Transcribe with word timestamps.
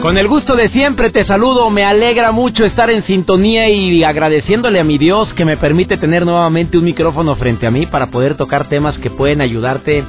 Con 0.00 0.16
el 0.16 0.28
gusto 0.28 0.54
de 0.54 0.68
siempre 0.68 1.10
te 1.10 1.24
saludo, 1.26 1.70
me 1.70 1.84
alegra 1.84 2.30
mucho 2.30 2.64
estar 2.64 2.88
en 2.88 3.04
sintonía 3.04 3.68
y 3.68 4.04
agradeciéndole 4.04 4.78
a 4.78 4.84
mi 4.84 4.96
Dios 4.96 5.32
que 5.34 5.44
me 5.44 5.56
permite 5.56 5.96
tener 5.96 6.24
nuevamente 6.24 6.78
un 6.78 6.84
micrófono 6.84 7.34
frente 7.34 7.66
a 7.66 7.72
mí 7.72 7.84
para 7.86 8.06
poder 8.06 8.36
tocar 8.36 8.68
temas 8.68 8.96
que 8.98 9.10
pueden 9.10 9.40
ayudarte 9.40 10.04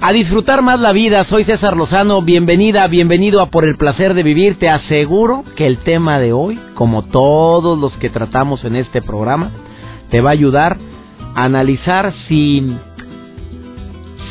a 0.00 0.12
disfrutar 0.12 0.62
más 0.62 0.78
la 0.78 0.92
vida. 0.92 1.24
Soy 1.24 1.44
César 1.44 1.76
Lozano, 1.76 2.22
bienvenida, 2.22 2.86
bienvenido 2.86 3.40
a 3.40 3.46
Por 3.46 3.64
el 3.64 3.76
Placer 3.76 4.14
de 4.14 4.22
Vivir. 4.22 4.60
Te 4.60 4.68
aseguro 4.68 5.42
que 5.56 5.66
el 5.66 5.78
tema 5.78 6.20
de 6.20 6.32
hoy, 6.32 6.60
como 6.74 7.02
todos 7.02 7.76
los 7.76 7.96
que 7.96 8.10
tratamos 8.10 8.64
en 8.64 8.76
este 8.76 9.02
programa, 9.02 9.50
te 10.08 10.20
va 10.20 10.30
a 10.30 10.34
ayudar 10.34 10.76
a 11.34 11.44
analizar 11.44 12.14
si 12.28 12.78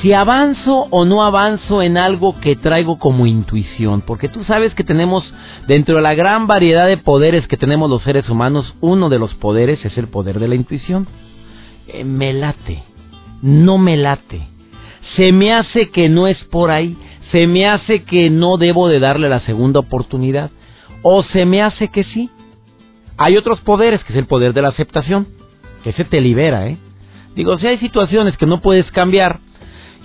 si 0.05 0.14
avanzo 0.14 0.86
o 0.91 1.04
no 1.04 1.23
avanzo 1.23 1.82
en 1.82 1.98
algo 1.98 2.40
que 2.40 2.55
traigo 2.55 2.99
como 2.99 3.26
intuición, 3.26 4.02
porque 4.02 4.30
tú 4.30 4.43
sabes 4.43 4.76
que 4.76 4.84
tenemos 4.84 5.24
dentro 5.66 5.96
de 5.96 6.04
la 6.04 6.13
gran 6.13 6.46
variedad 6.46 6.85
de 6.85 6.98
poderes 6.98 7.48
que 7.48 7.57
tenemos 7.57 7.90
los 7.90 8.04
seres 8.04 8.30
humanos, 8.30 8.76
uno 8.82 9.10
de 9.10 9.18
los 9.18 9.34
poderes 9.34 9.84
es 9.84 9.98
el 9.98 10.07
poder 10.07 10.40
de 10.40 10.48
la 10.48 10.54
intuición. 10.54 11.07
Eh, 11.88 12.04
me 12.04 12.34
late, 12.34 12.84
no 13.41 13.80
me 13.80 13.98
late, 13.98 14.48
se 15.15 15.32
me 15.32 15.52
hace 15.52 15.90
que 15.90 16.08
no 16.08 16.27
es 16.27 16.37
por 16.52 16.70
ahí, 16.70 16.96
se 17.32 17.48
me 17.48 17.65
hace 17.65 18.04
que 18.04 18.30
no 18.30 18.58
debo 18.58 18.87
de 18.87 18.99
darle 18.99 19.27
la 19.27 19.40
segunda 19.40 19.80
oportunidad, 19.80 20.52
o 21.02 21.24
se 21.24 21.48
me 21.48 21.63
hace 21.63 21.87
que 21.87 22.04
sí. 22.04 22.30
Hay 23.18 23.37
otros 23.37 23.60
poderes, 23.62 24.04
que 24.04 24.13
es 24.13 24.20
el 24.20 24.27
poder 24.27 24.54
de 24.54 24.62
la 24.62 24.68
aceptación, 24.68 25.26
que 25.84 25.93
se 25.93 26.05
te 26.05 26.21
libera, 26.21 26.68
¿eh? 26.68 26.77
Digo, 27.35 27.58
si 27.58 27.65
hay 27.65 27.80
situaciones 27.80 28.37
que 28.37 28.46
no 28.46 28.62
puedes 28.62 28.90
cambiar, 28.91 29.40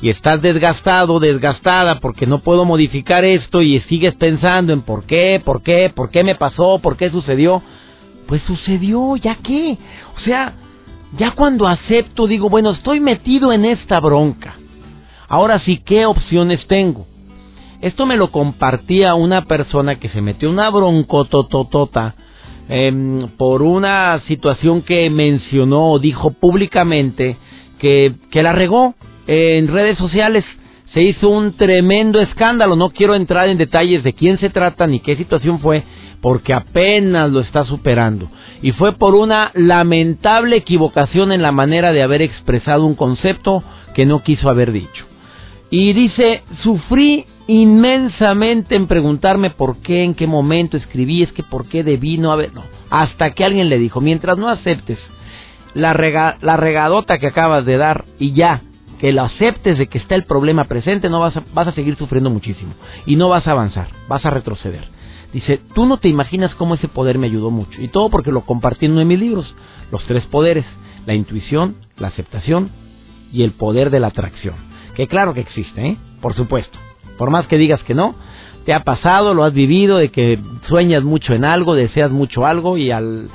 y 0.03 0.09
estás 0.09 0.41
desgastado, 0.41 1.21
desgastada 1.21 2.01
porque 2.01 2.27
no 2.27 2.41
puedo 2.41 2.65
modificar 2.65 3.25
esto 3.25 3.61
y 3.61 3.81
sigues 3.81 4.15
pensando 4.15 4.73
en 4.73 4.83
por 4.83 5.05
qué, 5.05 5.43
por 5.45 5.63
qué, 5.63 5.91
por 5.95 6.11
qué 6.11 6.25
me 6.25 6.35
pasó, 6.35 6.79
por 6.79 6.97
qué 6.97 7.11
sucedió, 7.11 7.63
pues 8.27 8.43
sucedió, 8.43 9.17
ya 9.17 9.37
qué. 9.37 9.77
O 10.17 10.21
sea, 10.21 10.55
ya 11.19 11.33
cuando 11.33 11.67
acepto 11.67 12.27
digo, 12.27 12.49
bueno, 12.49 12.71
estoy 12.71 13.01
metido 13.01 13.53
en 13.53 13.65
esta 13.65 14.01
bronca. 14.01 14.55
Ahora 15.29 15.61
sí, 15.61 15.83
¿qué 15.85 16.07
opciones 16.07 16.67
tengo? 16.67 17.07
Esto 17.81 18.07
me 18.07 18.17
lo 18.17 18.31
compartía 18.31 19.15
una 19.15 19.45
persona 19.45 19.97
que 19.97 20.09
se 20.09 20.21
metió 20.21 20.51
una 20.51 20.71
broncotototota 20.71 22.15
eh, 22.69 23.27
por 23.37 23.63
una 23.63 24.21
situación 24.27 24.83
que 24.83 25.11
mencionó 25.11 25.91
o 25.91 25.99
dijo 25.99 26.31
públicamente 26.31 27.37
que, 27.79 28.15
que 28.31 28.43
la 28.43 28.53
regó 28.53 28.95
en 29.33 29.69
redes 29.69 29.97
sociales 29.97 30.45
se 30.93 31.03
hizo 31.03 31.29
un 31.29 31.53
tremendo 31.53 32.21
escándalo. 32.21 32.75
No 32.75 32.91
quiero 32.91 33.15
entrar 33.15 33.49
en 33.49 33.59
detalles 33.59 34.03
de 34.03 34.13
quién 34.13 34.39
se 34.39 34.51
trata 34.51 34.89
ni 34.89 34.99
qué 34.99 35.15
situación 35.15 35.61
fue, 35.61 35.85
porque 36.21 36.53
apenas 36.53 37.31
lo 37.31 37.39
está 37.39 37.65
superando. 37.65 38.29
Y 38.61 38.73
fue 38.73 38.99
por 38.99 39.15
una 39.15 39.53
lamentable 39.55 40.57
equivocación 40.57 41.31
en 41.31 41.43
la 41.43 41.53
manera 41.53 41.93
de 41.93 42.03
haber 42.03 42.23
expresado 42.23 42.85
un 42.85 42.97
concepto 42.97 43.63
que 43.95 44.05
no 44.05 44.25
quiso 44.25 44.51
haber 44.51 44.73
dicho. 44.73 45.07
Y 45.71 45.93
dice, 45.93 46.43
sufrí 46.65 47.25
inmensamente 47.47 48.75
en 48.75 48.89
preguntarme 48.89 49.51
por 49.51 49.77
qué, 49.77 50.03
en 50.03 50.15
qué 50.15 50.27
momento 50.27 50.77
escribí, 50.77 51.23
es 51.23 51.31
que 51.31 51.45
por 51.45 51.69
qué 51.69 51.85
debí 51.85 52.19
no 52.19 52.33
haber... 52.33 52.53
No, 52.53 52.65
hasta 52.91 53.31
que 53.31 53.45
alguien 53.45 53.69
le 53.69 53.79
dijo, 53.79 54.01
mientras 54.01 54.39
no 54.39 54.49
aceptes 54.49 54.99
la, 55.75 55.95
la 56.41 56.57
regadota 56.57 57.19
que 57.19 57.29
acabas 57.29 57.65
de 57.65 57.77
dar 57.77 58.07
y 58.19 58.33
ya 58.33 58.63
que 59.01 59.13
lo 59.13 59.23
aceptes 59.23 59.79
de 59.79 59.87
que 59.87 59.99
está 59.99 60.15
el 60.15 60.25
problema 60.25 60.65
presente, 60.65 61.09
no 61.09 61.21
vas 61.21 61.37
a, 61.37 61.43
vas 61.55 61.67
a 61.67 61.73
seguir 61.73 61.97
sufriendo 61.97 62.29
muchísimo 62.29 62.75
y 63.07 63.17
no 63.17 63.31
vas 63.31 63.47
a 63.47 63.53
avanzar, 63.53 63.89
vas 64.09 64.25
a 64.27 64.31
retroceder. 64.31 64.85
Dice, 65.33 65.61
tú 65.75 65.87
no 65.87 65.97
te 65.99 66.09
imaginas 66.09 66.55
cómo 66.57 66.75
ese 66.75 66.89
poder 66.89 67.17
me 67.17 67.27
ayudó 67.27 67.51
mucho. 67.51 67.81
Y 67.81 67.89
todo 67.89 68.11
porque 68.11 68.33
lo 68.33 68.43
compartí 68.43 68.87
en 68.87 68.93
uno 68.93 69.01
de 69.01 69.07
mis 69.07 69.21
libros. 69.21 69.55
Los 69.93 70.05
tres 70.05 70.25
poderes. 70.27 70.67
La 71.07 71.15
intuición, 71.15 71.77
la 71.99 72.09
aceptación 72.09 72.71
y 73.33 73.43
el 73.43 73.53
poder 73.53 73.91
de 73.91 74.01
la 74.01 74.09
atracción. 74.09 74.55
Que 74.97 75.07
claro 75.07 75.33
que 75.33 75.41
existe, 75.41 75.87
¿eh? 75.87 75.97
Por 76.21 76.35
supuesto. 76.35 76.79
Por 77.17 77.31
más 77.31 77.47
que 77.47 77.59
digas 77.59 77.83
que 77.85 77.95
no, 77.95 78.17
te 78.67 78.75
ha 78.75 78.81
pasado, 78.81 79.35
lo 79.35 79.45
has 79.45 79.55
vivido, 79.55 79.99
de 79.99 80.11
que 80.11 80.39
sueñas 80.69 81.05
mucho 81.05 81.33
en 81.33 81.45
algo, 81.45 81.75
deseas 81.75 82.11
mucho 82.11 82.45
algo 82.45 82.77
y 82.77 82.91
al, 82.91 83.31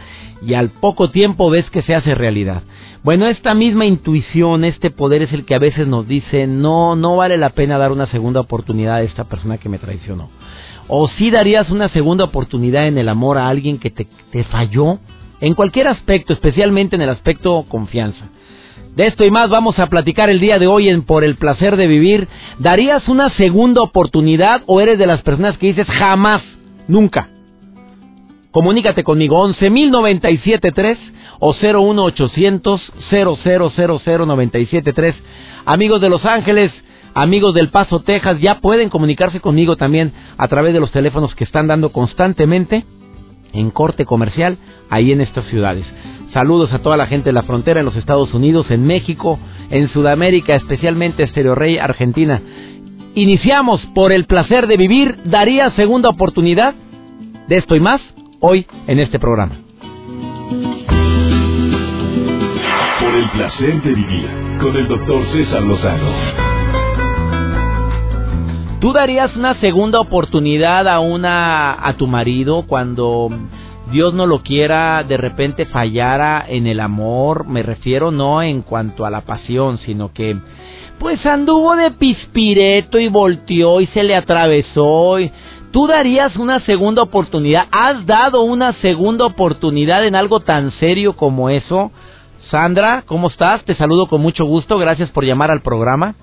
y 0.46 0.54
al 0.54 0.70
poco 0.70 1.09
tiempo 1.09 1.50
ves 1.50 1.70
que 1.70 1.81
se 1.81 1.96
hace 1.96 2.14
realidad. 2.14 2.62
Bueno, 3.06 3.28
esta 3.28 3.54
misma 3.54 3.86
intuición, 3.86 4.66
este 4.66 4.90
poder 4.90 5.22
es 5.22 5.32
el 5.32 5.46
que 5.46 5.54
a 5.54 5.60
veces 5.60 5.88
nos 5.88 6.08
dice, 6.08 6.48
no, 6.48 6.96
no 6.96 7.18
vale 7.18 7.38
la 7.38 7.52
pena 7.52 7.78
dar 7.78 7.92
una 7.92 8.08
segunda 8.08 8.40
oportunidad 8.40 8.96
a 8.96 9.04
esta 9.04 9.26
persona 9.26 9.60
que 9.60 9.70
me 9.70 9.78
traicionó. 9.78 10.32
O 10.88 11.08
si 11.10 11.30
darías 11.30 11.70
una 11.70 11.90
segunda 11.90 12.24
oportunidad 12.24 12.88
en 12.88 12.98
el 12.98 13.08
amor 13.08 13.38
a 13.38 13.48
alguien 13.48 13.78
que 13.78 13.92
te, 13.92 14.08
te 14.32 14.44
falló, 14.46 14.98
en 15.40 15.54
cualquier 15.54 15.88
aspecto, 15.88 16.34
especialmente 16.34 16.96
en 16.96 17.04
el 17.04 17.10
aspecto 17.10 17.64
confianza. 17.70 18.26
De 18.96 19.06
esto 19.06 19.24
y 19.24 19.30
más 19.30 19.52
vamos 19.52 19.78
a 19.78 19.86
platicar 19.86 20.32
el 20.32 20.40
día 20.40 20.58
de 20.58 20.66
hoy 20.66 20.90
en 20.90 21.04
Por 21.04 21.24
el 21.24 21.36
placer 21.36 21.78
de 21.78 21.86
vivir. 21.86 22.28
¿Darías 22.58 23.08
una 23.08 23.30
segunda 23.36 23.84
oportunidad 23.84 24.64
o 24.66 24.82
eres 24.82 24.98
de 24.98 25.06
las 25.06 25.22
personas 25.22 25.60
que 25.60 25.68
dices 25.68 25.86
jamás, 25.86 26.42
nunca? 26.88 27.34
Comunícate 28.56 29.04
conmigo, 29.04 29.46
11.097.3 29.50 30.98
o 31.40 31.54
01800 31.54 32.94
0000973. 33.12 35.16
Amigos 35.66 36.00
de 36.00 36.08
Los 36.08 36.24
Ángeles, 36.24 36.72
amigos 37.14 37.54
del 37.54 37.68
Paso, 37.68 38.00
Texas, 38.00 38.40
ya 38.40 38.62
pueden 38.62 38.90
comunicarse 38.90 39.42
conmigo 39.42 39.76
también 39.76 40.14
a 40.38 40.48
través 40.48 40.74
de 40.74 40.80
los 40.80 40.94
teléfonos 40.94 41.36
que 41.36 41.44
están 41.44 41.68
dando 41.68 41.92
constantemente 41.92 42.86
en 43.52 43.72
corte 43.72 44.06
comercial 44.06 44.58
ahí 44.90 45.12
en 45.12 45.20
estas 45.20 45.44
ciudades. 45.48 45.86
Saludos 46.32 46.72
a 46.72 46.80
toda 46.80 46.96
la 46.96 47.08
gente 47.08 47.32
de 47.32 47.34
la 47.34 47.44
frontera 47.44 47.82
en 47.82 47.86
los 47.86 47.98
Estados 47.98 48.34
Unidos, 48.34 48.72
en 48.72 48.88
México, 48.88 49.38
en 49.70 49.90
Sudamérica, 49.90 50.56
especialmente 50.56 51.24
Estereo 51.24 51.56
Rey, 51.56 51.78
Argentina. 51.78 52.42
Iniciamos 53.16 53.86
por 53.94 54.14
el 54.14 54.24
placer 54.24 54.68
de 54.68 54.78
vivir. 54.78 55.18
¿Daría 55.26 55.72
segunda 55.72 56.08
oportunidad? 56.08 56.74
De 57.50 57.58
esto 57.58 57.76
y 57.76 57.82
más 57.82 58.00
hoy 58.47 58.67
en 58.85 59.00
este 59.00 59.17
programa. 59.17 59.56
el 63.16 63.29
placer 63.29 63.81
de 63.81 63.94
vivir 63.94 64.29
con 64.61 64.75
el 64.75 64.88
doctor 64.89 65.25
César 65.31 65.63
Lozano. 65.63 66.11
¿Tú 68.81 68.91
darías 68.91 69.35
una 69.38 69.59
segunda 69.61 70.01
oportunidad 70.01 70.88
a 70.88 71.00
una 71.00 71.88
a 71.88 71.94
tu 71.94 72.07
marido 72.07 72.66
cuando 72.67 73.29
Dios 73.91 74.13
no 74.13 74.28
lo 74.28 74.44
quiera 74.44 75.03
de 75.03 75.16
repente 75.16 75.66
fallara 75.66 76.45
en 76.47 76.67
el 76.67 76.81
amor? 76.81 77.47
Me 77.47 77.63
refiero 77.63 78.12
no 78.12 78.44
en 78.44 78.63
cuanto 78.63 79.06
a 79.06 79.09
la 79.09 79.22
pasión, 79.22 79.77
sino 79.79 80.12
que 80.12 80.35
pues 81.00 81.25
anduvo 81.25 81.75
de 81.75 81.91
pispireto 81.91 83.00
y 83.00 83.07
volteó 83.07 83.81
y 83.81 83.88
se 83.88 84.03
le 84.03 84.15
atravesó. 84.15 85.19
Y, 85.19 85.31
¿Tú 85.75 85.88
darías 85.88 86.33
una 86.38 86.62
segunda 86.62 87.01
oportunidad? 87.01 87.66
¿Has 87.69 88.06
dado 88.06 88.44
una 88.44 88.72
segunda 88.75 89.25
oportunidad 89.25 90.06
en 90.07 90.16
algo 90.16 90.39
tan 90.39 90.72
serio 90.72 91.18
como 91.18 91.50
eso? 91.50 91.92
Sandra, 92.50 93.04
¿cómo 93.06 93.27
estás? 93.27 93.62
Te 93.66 93.75
saludo 93.75 94.07
con 94.07 94.22
mucho 94.22 94.45
gusto. 94.45 94.77
Gracias 94.77 95.12
por 95.12 95.25
llamar 95.25 95.51
al 95.51 95.60
programa. 95.60 96.16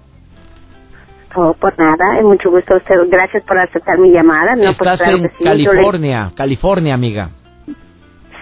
Oh, 1.36 1.52
por 1.60 1.78
nada, 1.78 2.18
es 2.18 2.24
mucho 2.24 2.50
gusto. 2.50 2.76
Gracias 3.08 3.42
por 3.44 3.58
aceptar 3.58 3.98
mi 3.98 4.10
llamada. 4.10 4.56
No, 4.56 4.72
pues 4.72 4.90
Estás 4.90 5.06
en 5.06 5.30
California, 5.44 6.32
California, 6.34 6.94
amiga. 6.94 7.28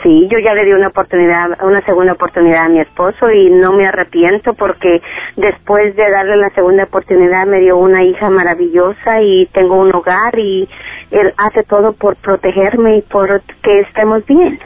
Sí, 0.02 0.28
yo 0.30 0.38
ya 0.38 0.54
le 0.54 0.64
di 0.64 0.72
una 0.72 0.88
oportunidad, 0.88 1.62
una 1.62 1.84
segunda 1.84 2.14
oportunidad 2.14 2.64
a 2.64 2.68
mi 2.68 2.80
esposo 2.80 3.30
y 3.30 3.50
no 3.50 3.72
me 3.72 3.86
arrepiento 3.86 4.54
porque 4.54 5.02
después 5.36 5.94
de 5.94 6.10
darle 6.10 6.36
la 6.38 6.50
segunda 6.50 6.84
oportunidad 6.84 7.46
me 7.46 7.60
dio 7.60 7.76
una 7.76 8.02
hija 8.02 8.30
maravillosa 8.30 9.20
y 9.20 9.46
tengo 9.52 9.76
un 9.76 9.94
hogar 9.94 10.38
y 10.38 10.66
él 11.10 11.34
hace 11.36 11.64
todo 11.64 11.92
por 11.92 12.16
protegerme 12.16 12.98
y 12.98 13.02
por 13.02 13.42
que 13.62 13.80
estemos 13.80 14.24
bien. 14.24 14.58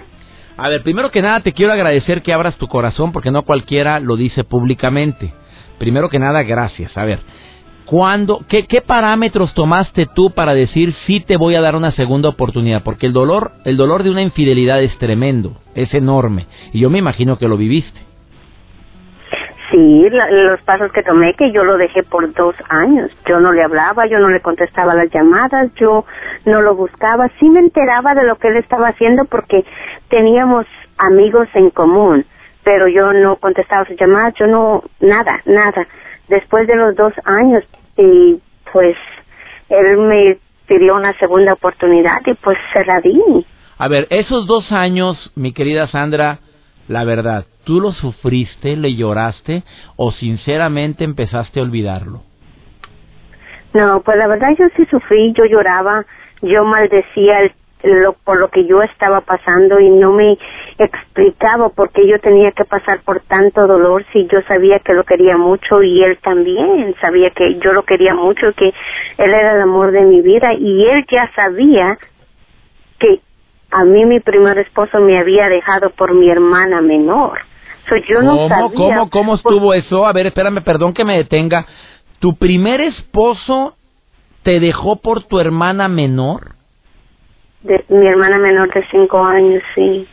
A 0.56 0.68
ver, 0.68 0.82
primero 0.84 1.10
que 1.10 1.20
nada 1.20 1.40
te 1.40 1.52
quiero 1.52 1.72
agradecer 1.72 2.22
que 2.22 2.32
abras 2.32 2.56
tu 2.56 2.68
corazón 2.68 3.10
porque 3.12 3.32
no 3.32 3.42
cualquiera 3.42 3.98
lo 3.98 4.14
dice 4.16 4.44
públicamente. 4.44 5.32
Primero 5.80 6.08
que 6.08 6.20
nada, 6.20 6.44
gracias. 6.44 6.96
A 6.96 7.04
ver, 7.04 7.18
¿Cuándo, 7.86 8.40
qué, 8.48 8.66
¿Qué 8.66 8.80
parámetros 8.80 9.52
tomaste 9.54 10.06
tú 10.14 10.30
para 10.30 10.54
decir 10.54 10.94
sí 11.06 11.20
te 11.20 11.36
voy 11.36 11.54
a 11.54 11.60
dar 11.60 11.76
una 11.76 11.92
segunda 11.92 12.30
oportunidad? 12.30 12.82
Porque 12.82 13.06
el 13.06 13.12
dolor, 13.12 13.52
el 13.64 13.76
dolor 13.76 14.02
de 14.02 14.10
una 14.10 14.22
infidelidad 14.22 14.82
es 14.82 14.96
tremendo, 14.98 15.52
es 15.74 15.92
enorme. 15.92 16.46
Y 16.72 16.80
yo 16.80 16.88
me 16.88 16.98
imagino 16.98 17.38
que 17.38 17.46
lo 17.46 17.56
viviste. 17.58 18.00
Sí, 19.70 20.08
los 20.08 20.62
pasos 20.62 20.92
que 20.92 21.02
tomé, 21.02 21.34
que 21.34 21.50
yo 21.50 21.64
lo 21.64 21.76
dejé 21.76 22.04
por 22.04 22.32
dos 22.32 22.54
años. 22.68 23.10
Yo 23.26 23.40
no 23.40 23.52
le 23.52 23.62
hablaba, 23.62 24.06
yo 24.06 24.18
no 24.18 24.28
le 24.28 24.40
contestaba 24.40 24.94
las 24.94 25.10
llamadas, 25.10 25.74
yo 25.74 26.04
no 26.44 26.62
lo 26.62 26.76
buscaba. 26.76 27.28
Sí 27.40 27.48
me 27.48 27.60
enteraba 27.60 28.14
de 28.14 28.24
lo 28.24 28.36
que 28.36 28.48
él 28.48 28.56
estaba 28.56 28.88
haciendo 28.88 29.24
porque 29.24 29.64
teníamos 30.08 30.66
amigos 30.96 31.48
en 31.54 31.70
común, 31.70 32.24
pero 32.62 32.88
yo 32.88 33.12
no 33.12 33.36
contestaba 33.36 33.84
sus 33.84 33.96
llamadas, 33.96 34.34
yo 34.38 34.46
no, 34.46 34.84
nada, 35.00 35.40
nada. 35.44 35.86
Después 36.28 36.66
de 36.66 36.76
los 36.76 36.96
dos 36.96 37.12
años, 37.24 37.64
y 37.96 38.40
pues 38.72 38.96
él 39.68 39.98
me 39.98 40.38
pidió 40.66 40.94
una 40.94 41.16
segunda 41.18 41.52
oportunidad 41.52 42.20
y 42.26 42.34
pues 42.34 42.58
se 42.72 42.84
la 42.84 43.00
di. 43.00 43.46
A 43.78 43.88
ver, 43.88 44.06
esos 44.10 44.46
dos 44.46 44.70
años, 44.72 45.32
mi 45.34 45.52
querida 45.52 45.88
Sandra, 45.88 46.38
la 46.88 47.04
verdad, 47.04 47.44
¿tú 47.64 47.80
lo 47.80 47.92
sufriste, 47.92 48.76
le 48.76 48.94
lloraste 48.94 49.62
o 49.96 50.12
sinceramente 50.12 51.04
empezaste 51.04 51.60
a 51.60 51.62
olvidarlo? 51.62 52.22
No, 53.72 54.02
pues 54.02 54.16
la 54.16 54.28
verdad 54.28 54.48
yo 54.58 54.66
sí 54.76 54.84
sufrí, 54.90 55.32
yo 55.36 55.44
lloraba, 55.46 56.04
yo 56.42 56.64
maldecía 56.64 57.52
lo, 57.84 58.14
por 58.14 58.38
lo 58.38 58.48
que 58.48 58.66
yo 58.66 58.82
estaba 58.82 59.20
pasando 59.20 59.78
y 59.78 59.90
no 59.90 60.12
me 60.12 60.38
explicaba 60.78 61.68
por 61.68 61.90
qué 61.90 62.06
yo 62.08 62.18
tenía 62.18 62.52
que 62.52 62.64
pasar 62.64 63.00
por 63.04 63.20
tanto 63.20 63.66
dolor 63.66 64.04
si 64.12 64.26
yo 64.26 64.40
sabía 64.48 64.78
que 64.80 64.94
lo 64.94 65.04
quería 65.04 65.36
mucho 65.36 65.82
y 65.82 66.02
él 66.02 66.18
también 66.22 66.94
sabía 67.00 67.30
que 67.30 67.58
yo 67.60 67.72
lo 67.72 67.84
quería 67.84 68.14
mucho, 68.14 68.52
que 68.56 68.68
él 68.68 69.34
era 69.34 69.54
el 69.54 69.62
amor 69.62 69.92
de 69.92 70.02
mi 70.02 70.20
vida 70.22 70.54
y 70.54 70.86
él 70.86 71.04
ya 71.10 71.30
sabía 71.34 71.98
que 72.98 73.20
a 73.70 73.84
mí 73.84 74.04
mi 74.06 74.20
primer 74.20 74.58
esposo 74.58 75.00
me 75.00 75.18
había 75.18 75.48
dejado 75.48 75.90
por 75.90 76.14
mi 76.14 76.30
hermana 76.30 76.80
menor. 76.80 77.40
So, 77.88 77.96
yo 77.96 78.22
no 78.22 78.48
sabía, 78.48 78.70
¿Cómo, 78.74 79.10
cómo 79.10 79.34
estuvo 79.34 79.74
eso? 79.74 80.06
A 80.06 80.12
ver, 80.12 80.26
espérame, 80.26 80.62
perdón 80.62 80.94
que 80.94 81.04
me 81.04 81.18
detenga. 81.18 81.66
¿Tu 82.18 82.34
primer 82.36 82.80
esposo 82.80 83.76
te 84.42 84.58
dejó 84.58 84.96
por 84.96 85.24
tu 85.24 85.38
hermana 85.38 85.88
menor? 85.88 86.53
De, 87.64 87.84
mi 87.88 88.06
hermana 88.06 88.38
menor 88.38 88.72
de 88.72 88.86
cinco 88.90 89.24
años, 89.24 89.62
sí. 89.74 90.06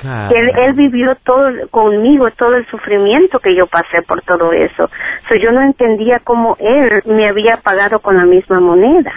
Él, 0.00 0.50
él, 0.56 0.74
vivió 0.74 1.16
todo 1.24 1.50
conmigo, 1.70 2.30
todo 2.30 2.54
el 2.54 2.64
sufrimiento 2.66 3.40
que 3.40 3.56
yo 3.56 3.66
pasé 3.66 4.02
por 4.06 4.22
todo 4.22 4.52
eso. 4.52 4.88
So, 5.28 5.34
yo 5.34 5.50
no 5.50 5.60
entendía 5.60 6.20
cómo 6.20 6.56
él 6.60 7.02
me 7.06 7.26
había 7.26 7.56
pagado 7.56 7.98
con 7.98 8.16
la 8.16 8.24
misma 8.24 8.60
moneda. 8.60 9.12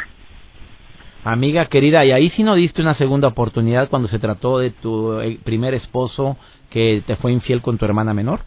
Amiga 1.24 1.68
querida, 1.68 2.04
¿y 2.04 2.12
ahí 2.12 2.32
sí 2.32 2.42
no 2.42 2.56
diste 2.56 2.82
una 2.82 2.96
segunda 2.96 3.28
oportunidad 3.28 3.90
cuando 3.90 4.08
se 4.08 4.18
trató 4.18 4.58
de 4.58 4.72
tu 4.72 5.20
eh, 5.20 5.38
primer 5.44 5.76
esposo 5.76 6.36
que 6.72 7.04
te 7.06 7.16
fue 7.16 7.32
infiel 7.32 7.62
con 7.62 7.78
tu 7.78 7.86
hermana 7.86 8.16
menor? 8.16 8.40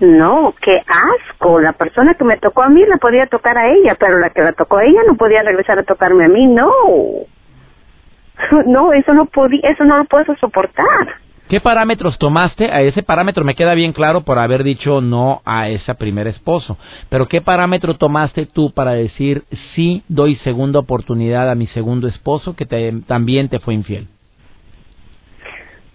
No, 0.00 0.54
qué 0.60 0.82
asco. 0.86 1.60
La 1.60 1.72
persona 1.72 2.14
que 2.14 2.24
me 2.24 2.38
tocó 2.38 2.62
a 2.62 2.68
mí 2.68 2.84
la 2.86 2.96
podía 2.96 3.26
tocar 3.26 3.56
a 3.56 3.70
ella, 3.72 3.96
pero 3.98 4.18
la 4.18 4.30
que 4.30 4.42
la 4.42 4.52
tocó 4.52 4.78
a 4.78 4.84
ella 4.84 5.00
no 5.06 5.16
podía 5.16 5.42
regresar 5.42 5.78
a 5.78 5.84
tocarme 5.84 6.24
a 6.24 6.28
mí, 6.28 6.46
no. 6.46 6.70
No, 8.66 8.92
eso 8.92 9.14
no 9.14 9.26
podía, 9.26 9.60
eso 9.62 9.84
no 9.84 9.96
lo 9.98 10.04
puedo 10.06 10.36
soportar. 10.36 11.24
¿Qué 11.48 11.60
parámetros 11.60 12.18
tomaste? 12.18 12.70
A 12.70 12.80
ese 12.80 13.02
parámetro 13.02 13.44
me 13.44 13.54
queda 13.54 13.74
bien 13.74 13.92
claro 13.92 14.22
por 14.22 14.38
haber 14.38 14.64
dicho 14.64 15.00
no 15.02 15.42
a 15.44 15.68
ese 15.68 15.94
primer 15.94 16.26
esposo. 16.26 16.78
Pero 17.10 17.28
¿qué 17.28 17.42
parámetro 17.42 17.94
tomaste 17.94 18.46
tú 18.46 18.72
para 18.72 18.92
decir 18.92 19.44
sí 19.74 20.02
doy 20.08 20.36
segunda 20.36 20.80
oportunidad 20.80 21.50
a 21.50 21.54
mi 21.54 21.66
segundo 21.68 22.08
esposo 22.08 22.56
que 22.56 22.66
también 23.06 23.50
te 23.50 23.58
fue 23.58 23.74
infiel? 23.74 24.08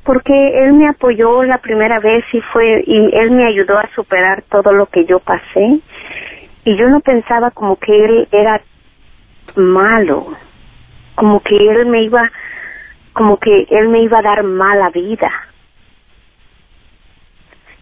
Porque 0.10 0.64
él 0.64 0.74
me 0.74 0.90
apoyó 0.90 1.44
la 1.44 1.60
primera 1.60 2.00
vez 2.00 2.26
y 2.34 2.42
fue 2.52 2.84
y 2.88 3.16
él 3.16 3.30
me 3.30 3.46
ayudó 3.46 3.78
a 3.78 3.88
superar 3.94 4.42
todo 4.50 4.74
lo 4.74 4.88
que 4.88 5.06
yo 5.06 5.20
pasé 5.20 5.82
y 6.66 6.76
yo 6.76 6.90
no 6.90 7.00
pensaba 7.02 7.52
como 7.52 7.76
que 7.76 8.06
él 8.06 8.28
era 8.32 8.60
malo, 9.56 10.36
como 11.14 11.42
que 11.42 11.56
él 11.56 11.86
me 11.86 12.02
iba 12.02 12.28
como 13.14 13.38
que 13.38 13.68
él 13.70 13.90
me 13.90 14.02
iba 14.02 14.18
a 14.18 14.24
dar 14.24 14.42
mala 14.42 14.90
vida. 14.90 15.32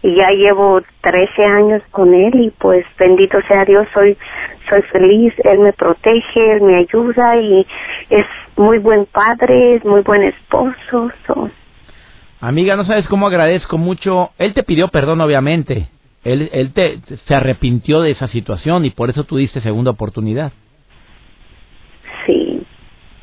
Y 0.02 0.14
ya 0.16 0.30
llevo 0.32 0.82
13 1.00 1.46
años 1.46 1.82
con 1.92 2.14
él 2.14 2.42
y 2.42 2.50
pues 2.50 2.86
bendito 3.00 3.40
sea 3.48 3.64
Dios, 3.64 3.88
soy 3.94 4.18
soy 4.70 4.82
feliz, 4.92 5.34
él 5.46 5.60
me 5.60 5.72
protege, 5.72 6.52
él 6.56 6.62
me 6.62 6.76
ayuda 6.76 7.38
y 7.38 7.66
es 8.10 8.26
muy 8.58 8.80
buen 8.80 9.06
padre, 9.06 9.76
es 9.76 9.86
muy 9.86 10.02
buen 10.02 10.24
esposo. 10.24 11.10
Amiga, 12.40 12.76
no 12.76 12.86
sabes 12.86 13.08
cómo 13.08 13.28
agradezco 13.28 13.78
mucho. 13.78 14.32
Él 14.38 14.54
te 14.54 14.64
pidió 14.64 14.90
perdón, 14.90 15.22
obviamente. 15.22 15.90
Él, 16.24 16.50
él 16.52 16.74
te, 16.74 17.00
se 17.26 17.36
arrepintió 17.36 18.02
de 18.02 18.12
esa 18.12 18.28
situación 18.28 18.86
y 18.86 18.92
por 18.92 19.10
eso 19.10 19.24
tú 19.24 19.38
diste 19.38 19.62
segunda 19.62 19.92
oportunidad. 19.92 20.52
Sí. 22.26 22.64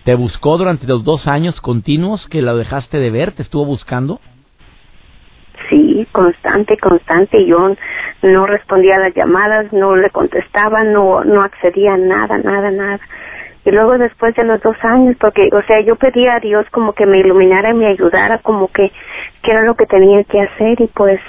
¿Te 0.04 0.14
buscó 0.14 0.58
durante 0.58 0.86
los 0.86 1.04
dos 1.04 1.26
años 1.26 1.60
continuos 1.60 2.26
que 2.28 2.42
lo 2.42 2.56
dejaste 2.56 2.98
de 2.98 3.10
ver? 3.10 3.32
¿Te 3.32 3.42
estuvo 3.42 3.64
buscando? 3.64 4.20
Sí, 5.68 6.06
constante, 6.12 6.76
constante. 6.78 7.46
Yo 7.46 7.74
no 8.22 8.46
respondía 8.46 8.96
a 8.96 9.00
las 9.00 9.14
llamadas, 9.14 9.72
no 9.72 9.96
le 9.96 10.10
contestaba, 10.10 10.82
no, 10.84 11.24
no 11.24 11.42
accedía 11.42 11.94
a 11.94 11.98
nada, 11.98 12.38
nada, 12.38 12.70
nada. 12.70 13.00
Y 13.64 13.70
luego 13.70 13.96
después 13.96 14.34
de 14.34 14.44
los 14.44 14.60
dos 14.60 14.76
años, 14.82 15.16
porque, 15.18 15.48
o 15.52 15.62
sea, 15.62 15.80
yo 15.80 15.96
pedía 15.96 16.34
a 16.34 16.40
Dios 16.40 16.66
como 16.70 16.92
que 16.92 17.06
me 17.06 17.20
iluminara 17.20 17.70
y 17.70 17.74
me 17.74 17.86
ayudara, 17.86 18.38
como 18.38 18.68
que, 18.68 18.92
que 19.42 19.50
era 19.50 19.62
lo 19.62 19.74
que 19.74 19.86
tenía 19.86 20.22
que 20.24 20.40
hacer 20.40 20.80
y 20.80 20.86
pues, 20.88 21.20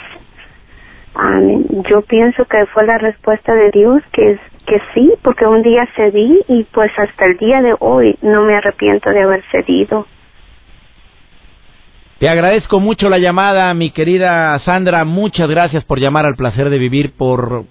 yo 1.90 2.02
pienso 2.02 2.44
que 2.46 2.66
fue 2.68 2.86
la 2.86 2.98
respuesta 2.98 3.54
de 3.54 3.72
Dios 3.72 4.04
que 4.12 4.32
es 4.32 4.40
que 4.66 4.82
sí, 4.94 5.14
porque 5.22 5.46
un 5.46 5.62
día 5.62 5.88
cedí 5.96 6.42
y 6.48 6.64
pues 6.66 6.92
hasta 6.98 7.26
el 7.26 7.38
día 7.38 7.62
de 7.62 7.76
hoy 7.80 8.18
no 8.22 8.44
me 8.44 8.56
arrepiento 8.56 9.12
de 9.12 9.22
haber 9.22 9.44
cedido. 9.52 10.08
Te 12.18 12.30
agradezco 12.30 12.80
mucho 12.80 13.10
la 13.10 13.20
llamada, 13.20 13.74
mi 13.74 13.92
querida 13.92 14.58
Sandra. 14.60 15.06
Muchas 15.06 15.50
gracias 15.50 15.84
por 15.86 16.00
llamar 16.00 16.26
al 16.26 16.36
placer 16.36 16.70
de 16.70 16.80
vivir, 16.80 17.14
por, 17.16 17.65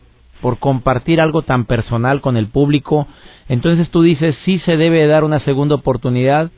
por 0.44 0.58
compartir 0.58 1.22
algo 1.22 1.40
tan 1.40 1.64
personal 1.64 2.20
con 2.20 2.36
el 2.36 2.48
público. 2.48 3.08
Entonces 3.48 3.90
tú 3.90 4.02
dices, 4.02 4.36
sí 4.44 4.58
se 4.58 4.76
debe 4.76 5.06
dar 5.06 5.24
una 5.24 5.40
segunda 5.40 5.74
oportunidad, 5.74 6.50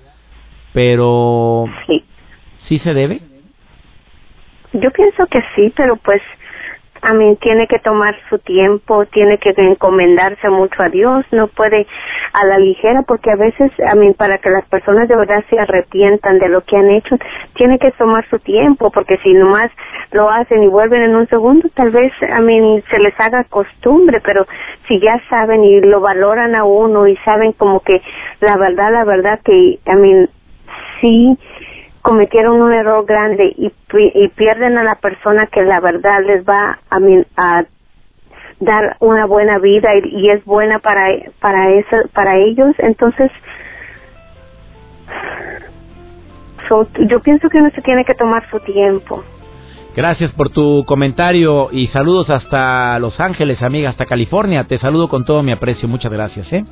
pero... 0.73 1.67
Sí. 1.87 2.03
¿Sí 2.67 2.81
se 2.81 2.95
debe? 2.95 3.21
Yo 4.73 4.91
pienso 4.91 5.25
que 5.27 5.39
sí, 5.55 5.73
pero 5.77 5.95
pues 5.99 6.21
a 7.07 7.13
mí 7.13 7.37
tiene 7.37 7.69
que 7.69 7.79
tomar 7.79 8.17
su 8.29 8.39
tiempo, 8.41 9.07
tiene 9.07 9.39
que 9.39 9.55
encomendarse 9.57 10.51
mucho 10.51 10.83
a 10.83 10.89
Dios, 10.89 11.25
no 11.31 11.47
puede 11.47 11.87
a 12.33 12.45
la 12.45 12.59
ligera 12.59 13.03
porque 13.03 13.31
a 13.31 13.37
veces, 13.37 13.71
a 13.81 13.95
mí 13.95 14.13
para 14.13 14.39
que 14.39 14.51
las 14.51 14.65
personas 14.67 15.09
de 15.09 15.15
verdad 15.15 15.45
se 15.49 15.57
arrepientan 15.57 16.41
de 16.41 16.49
lo 16.49 16.63
que 16.63 16.77
han 16.77 16.91
hecho, 16.91 17.17
tiene 17.55 17.79
que 17.79 17.93
tomar 17.93 18.29
su 18.29 18.41
tiempo 18.41 18.91
porque 18.91 19.19
si 19.19 19.33
nomás 19.35 19.71
lo 20.11 20.29
hacen 20.29 20.65
y 20.65 20.67
vuelven 20.67 21.03
en 21.03 21.15
un 21.15 21.29
segundo, 21.29 21.69
tal 21.75 21.93
vez 21.93 22.13
a 22.29 22.41
mí 22.41 22.83
se 22.91 22.99
les 22.99 23.15
haga 23.21 23.45
costumbre, 23.45 24.21
pero 24.25 24.45
si 24.89 24.99
ya 24.99 25.23
saben 25.31 25.63
y 25.63 25.81
lo 25.83 26.01
valoran 26.01 26.57
a 26.57 26.65
uno 26.65 27.07
y 27.07 27.17
saben 27.19 27.53
como 27.53 27.81
que 27.81 28.03
la 28.41 28.57
verdad, 28.57 28.93
la 28.93 29.05
verdad 29.05 29.39
que 29.45 29.79
a 29.87 29.95
mí 29.95 30.27
sí 31.01 31.39
cometieron 32.07 32.63
un 32.63 32.73
error 32.73 33.05
grande 33.05 33.53
y, 33.57 33.73
y 34.15 34.29
pierden 34.29 34.79
a 34.79 34.85
la 34.85 34.95
persona 34.95 35.49
que 35.49 35.63
la 35.63 35.81
verdad 35.81 36.21
les 36.25 36.45
va 36.45 36.79
a, 36.89 36.99
a 37.37 37.65
dar 38.61 38.97
una 39.01 39.27
buena 39.27 39.59
vida 39.59 39.89
y, 40.05 40.31
es 40.31 40.45
buena 40.45 40.79
para 40.79 41.05
para 41.41 41.71
eso 41.71 41.97
para 42.15 42.37
ellos 42.37 42.77
entonces 42.79 43.33
yo 47.09 47.21
pienso 47.21 47.49
que 47.49 47.59
uno 47.59 47.71
se 47.71 47.83
tiene 47.83 48.05
que 48.05 48.15
tomar 48.15 48.49
su 48.51 48.61
tiempo 48.61 49.25
Gracias 49.97 50.31
por 50.33 50.51
tu 50.51 50.85
comentario 50.85 51.71
y 51.73 51.87
saludos 51.87 52.29
hasta 52.29 52.99
Los 52.99 53.19
Ángeles, 53.19 53.63
amiga, 53.63 53.89
hasta 53.89 54.05
California. 54.05 54.65
Te 54.65 54.79
saludo 54.79 55.09
con 55.09 55.25
todo 55.25 55.43
mi 55.43 55.53
aprecio. 55.53 55.89
Muchas 55.89 56.13
gracias, 56.13 56.53
¿eh? 56.53 56.67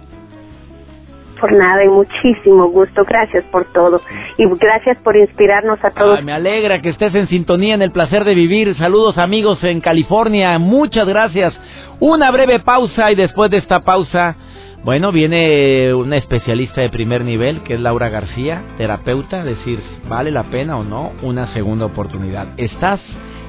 Por 1.45 1.53
nada 1.53 1.85
y 1.85 1.89
muchísimo 1.89 2.71
gusto. 2.71 3.05
Gracias 3.07 3.45
por 3.53 3.71
todo 3.71 4.01
y 4.39 4.47
gracias 4.59 4.97
por 5.05 5.15
inspirarnos 5.15 5.79
a 5.85 5.91
todos. 5.91 6.25
me 6.25 6.33
alegra 6.33 6.81
que 6.81 6.89
estés 6.89 7.15
en 7.15 7.29
sintonía 7.29 7.75
en 7.75 7.83
el 7.83 7.91
placer 7.91 8.25
de 8.25 8.35
vivir. 8.35 8.75
Saludos 8.77 9.19
amigos 9.19 9.63
en 9.63 9.83
California. 9.83 10.59
Muchas 10.59 11.07
gracias. 11.07 11.53
Una 12.01 12.31
breve 12.31 12.61
pausa 12.61 13.13
y 13.13 13.15
después 13.15 13.51
de 13.51 13.59
esta 13.59 13.81
pausa, 13.81 14.37
bueno, 14.85 15.13
viene 15.13 15.93
una 15.93 16.17
especialista 16.17 16.81
de 16.81 16.89
primer 16.89 17.27
nivel 17.27 17.61
que 17.63 17.75
es 17.75 17.81
Laura 17.81 18.09
García, 18.09 18.63
terapeuta, 18.79 19.45
decir, 19.45 19.81
¿vale 20.09 20.31
la 20.31 20.45
pena 20.45 20.79
o 20.79 20.83
no 20.83 21.13
una 21.21 21.53
segunda 21.53 21.85
oportunidad? 21.85 22.47
Estás 22.57 23.01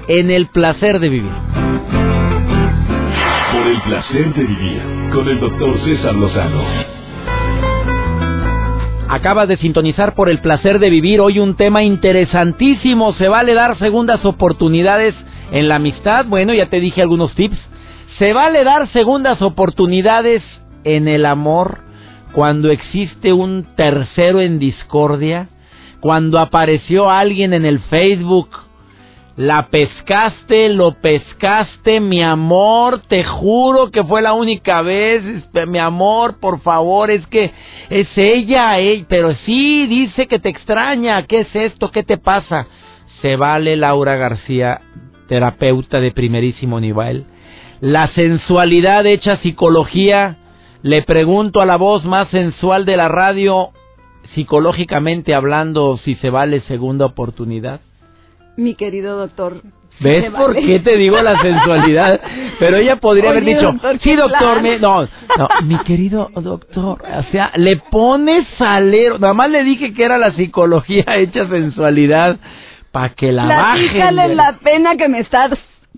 en 0.09 0.31
el 0.31 0.47
placer 0.47 0.99
de 0.99 1.07
vivir. 1.07 1.31
Por 3.53 3.67
el 3.67 3.81
placer 3.83 4.33
de 4.33 4.43
vivir 4.43 4.81
con 5.13 5.29
el 5.29 5.39
doctor 5.39 5.79
César 5.85 6.13
Lozano. 6.13 6.84
Acabas 9.15 9.47
de 9.47 9.55
sintonizar 9.55 10.13
por 10.13 10.27
el 10.27 10.41
placer 10.41 10.77
de 10.77 10.89
vivir 10.89 11.21
hoy 11.21 11.39
un 11.39 11.55
tema 11.55 11.83
interesantísimo. 11.83 13.13
¿Se 13.13 13.29
vale 13.29 13.53
dar 13.53 13.79
segundas 13.79 14.25
oportunidades 14.25 15.15
en 15.53 15.69
la 15.69 15.77
amistad? 15.77 16.25
Bueno, 16.25 16.53
ya 16.53 16.65
te 16.65 16.81
dije 16.81 17.01
algunos 17.01 17.33
tips. 17.33 17.57
¿Se 18.19 18.33
vale 18.33 18.65
dar 18.65 18.91
segundas 18.91 19.41
oportunidades 19.41 20.43
en 20.83 21.07
el 21.07 21.25
amor 21.25 21.77
cuando 22.33 22.69
existe 22.71 23.31
un 23.31 23.65
tercero 23.77 24.41
en 24.41 24.59
discordia? 24.59 25.47
Cuando 26.01 26.37
apareció 26.37 27.09
alguien 27.09 27.53
en 27.53 27.63
el 27.63 27.79
Facebook 27.79 28.49
la 29.37 29.67
pescaste, 29.67 30.69
lo 30.69 30.93
pescaste, 30.93 31.99
mi 31.99 32.23
amor, 32.23 33.01
te 33.01 33.25
juro 33.25 33.91
que 33.91 34.03
fue 34.03 34.21
la 34.21 34.33
única 34.33 34.81
vez, 34.81 35.25
este, 35.25 35.65
mi 35.65 35.77
amor, 35.77 36.39
por 36.39 36.61
favor, 36.61 37.11
es 37.11 37.27
que 37.27 37.51
es 37.89 38.07
ella, 38.15 38.79
ella, 38.79 39.05
pero 39.09 39.35
sí, 39.45 39.87
dice 39.87 40.27
que 40.27 40.39
te 40.39 40.49
extraña, 40.49 41.23
¿qué 41.23 41.41
es 41.41 41.53
esto? 41.53 41.91
¿Qué 41.91 42.03
te 42.03 42.17
pasa? 42.17 42.67
Se 43.21 43.35
vale 43.35 43.75
Laura 43.75 44.15
García, 44.15 44.79
terapeuta 45.27 45.99
de 45.99 46.11
primerísimo 46.11 46.79
nivel. 46.79 47.25
La 47.81 48.07
sensualidad 48.13 49.05
hecha 49.05 49.37
psicología, 49.37 50.37
le 50.81 51.01
pregunto 51.01 51.59
a 51.59 51.65
la 51.65 51.75
voz 51.75 52.05
más 52.05 52.29
sensual 52.29 52.85
de 52.85 52.95
la 52.95 53.09
radio, 53.09 53.71
psicológicamente 54.33 55.35
hablando, 55.35 55.97
si 55.97 56.15
se 56.15 56.29
vale 56.29 56.61
segunda 56.61 57.05
oportunidad 57.05 57.81
mi 58.57 58.75
querido 58.75 59.17
doctor. 59.17 59.61
¿Ves 59.99 60.29
por 60.31 60.55
qué 60.55 60.79
te 60.79 60.97
digo 60.97 61.21
la 61.21 61.39
sensualidad? 61.41 62.19
Pero 62.59 62.77
ella 62.77 62.97
podría 62.97 63.29
haber 63.29 63.45
dicho, 63.45 63.73
sí, 64.01 64.13
doctor, 64.15 64.61
no, 64.81 65.03
no, 65.37 65.49
mi 65.63 65.77
querido 65.79 66.29
doctor, 66.35 67.01
o 67.01 67.23
sea, 67.31 67.51
le 67.55 67.77
pones 67.77 68.45
salero, 68.57 69.19
nada 69.19 69.33
más 69.33 69.49
le 69.49 69.63
dije 69.63 69.93
que 69.93 70.03
era 70.03 70.17
la 70.17 70.31
psicología 70.31 71.05
hecha 71.15 71.47
sensualidad 71.47 72.37
para 72.91 73.09
que 73.09 73.31
la 73.31 73.45
baje. 73.45 74.11
la 74.11 74.57
pena 74.61 74.97
que 74.97 75.07
me 75.07 75.19
estás 75.19 75.51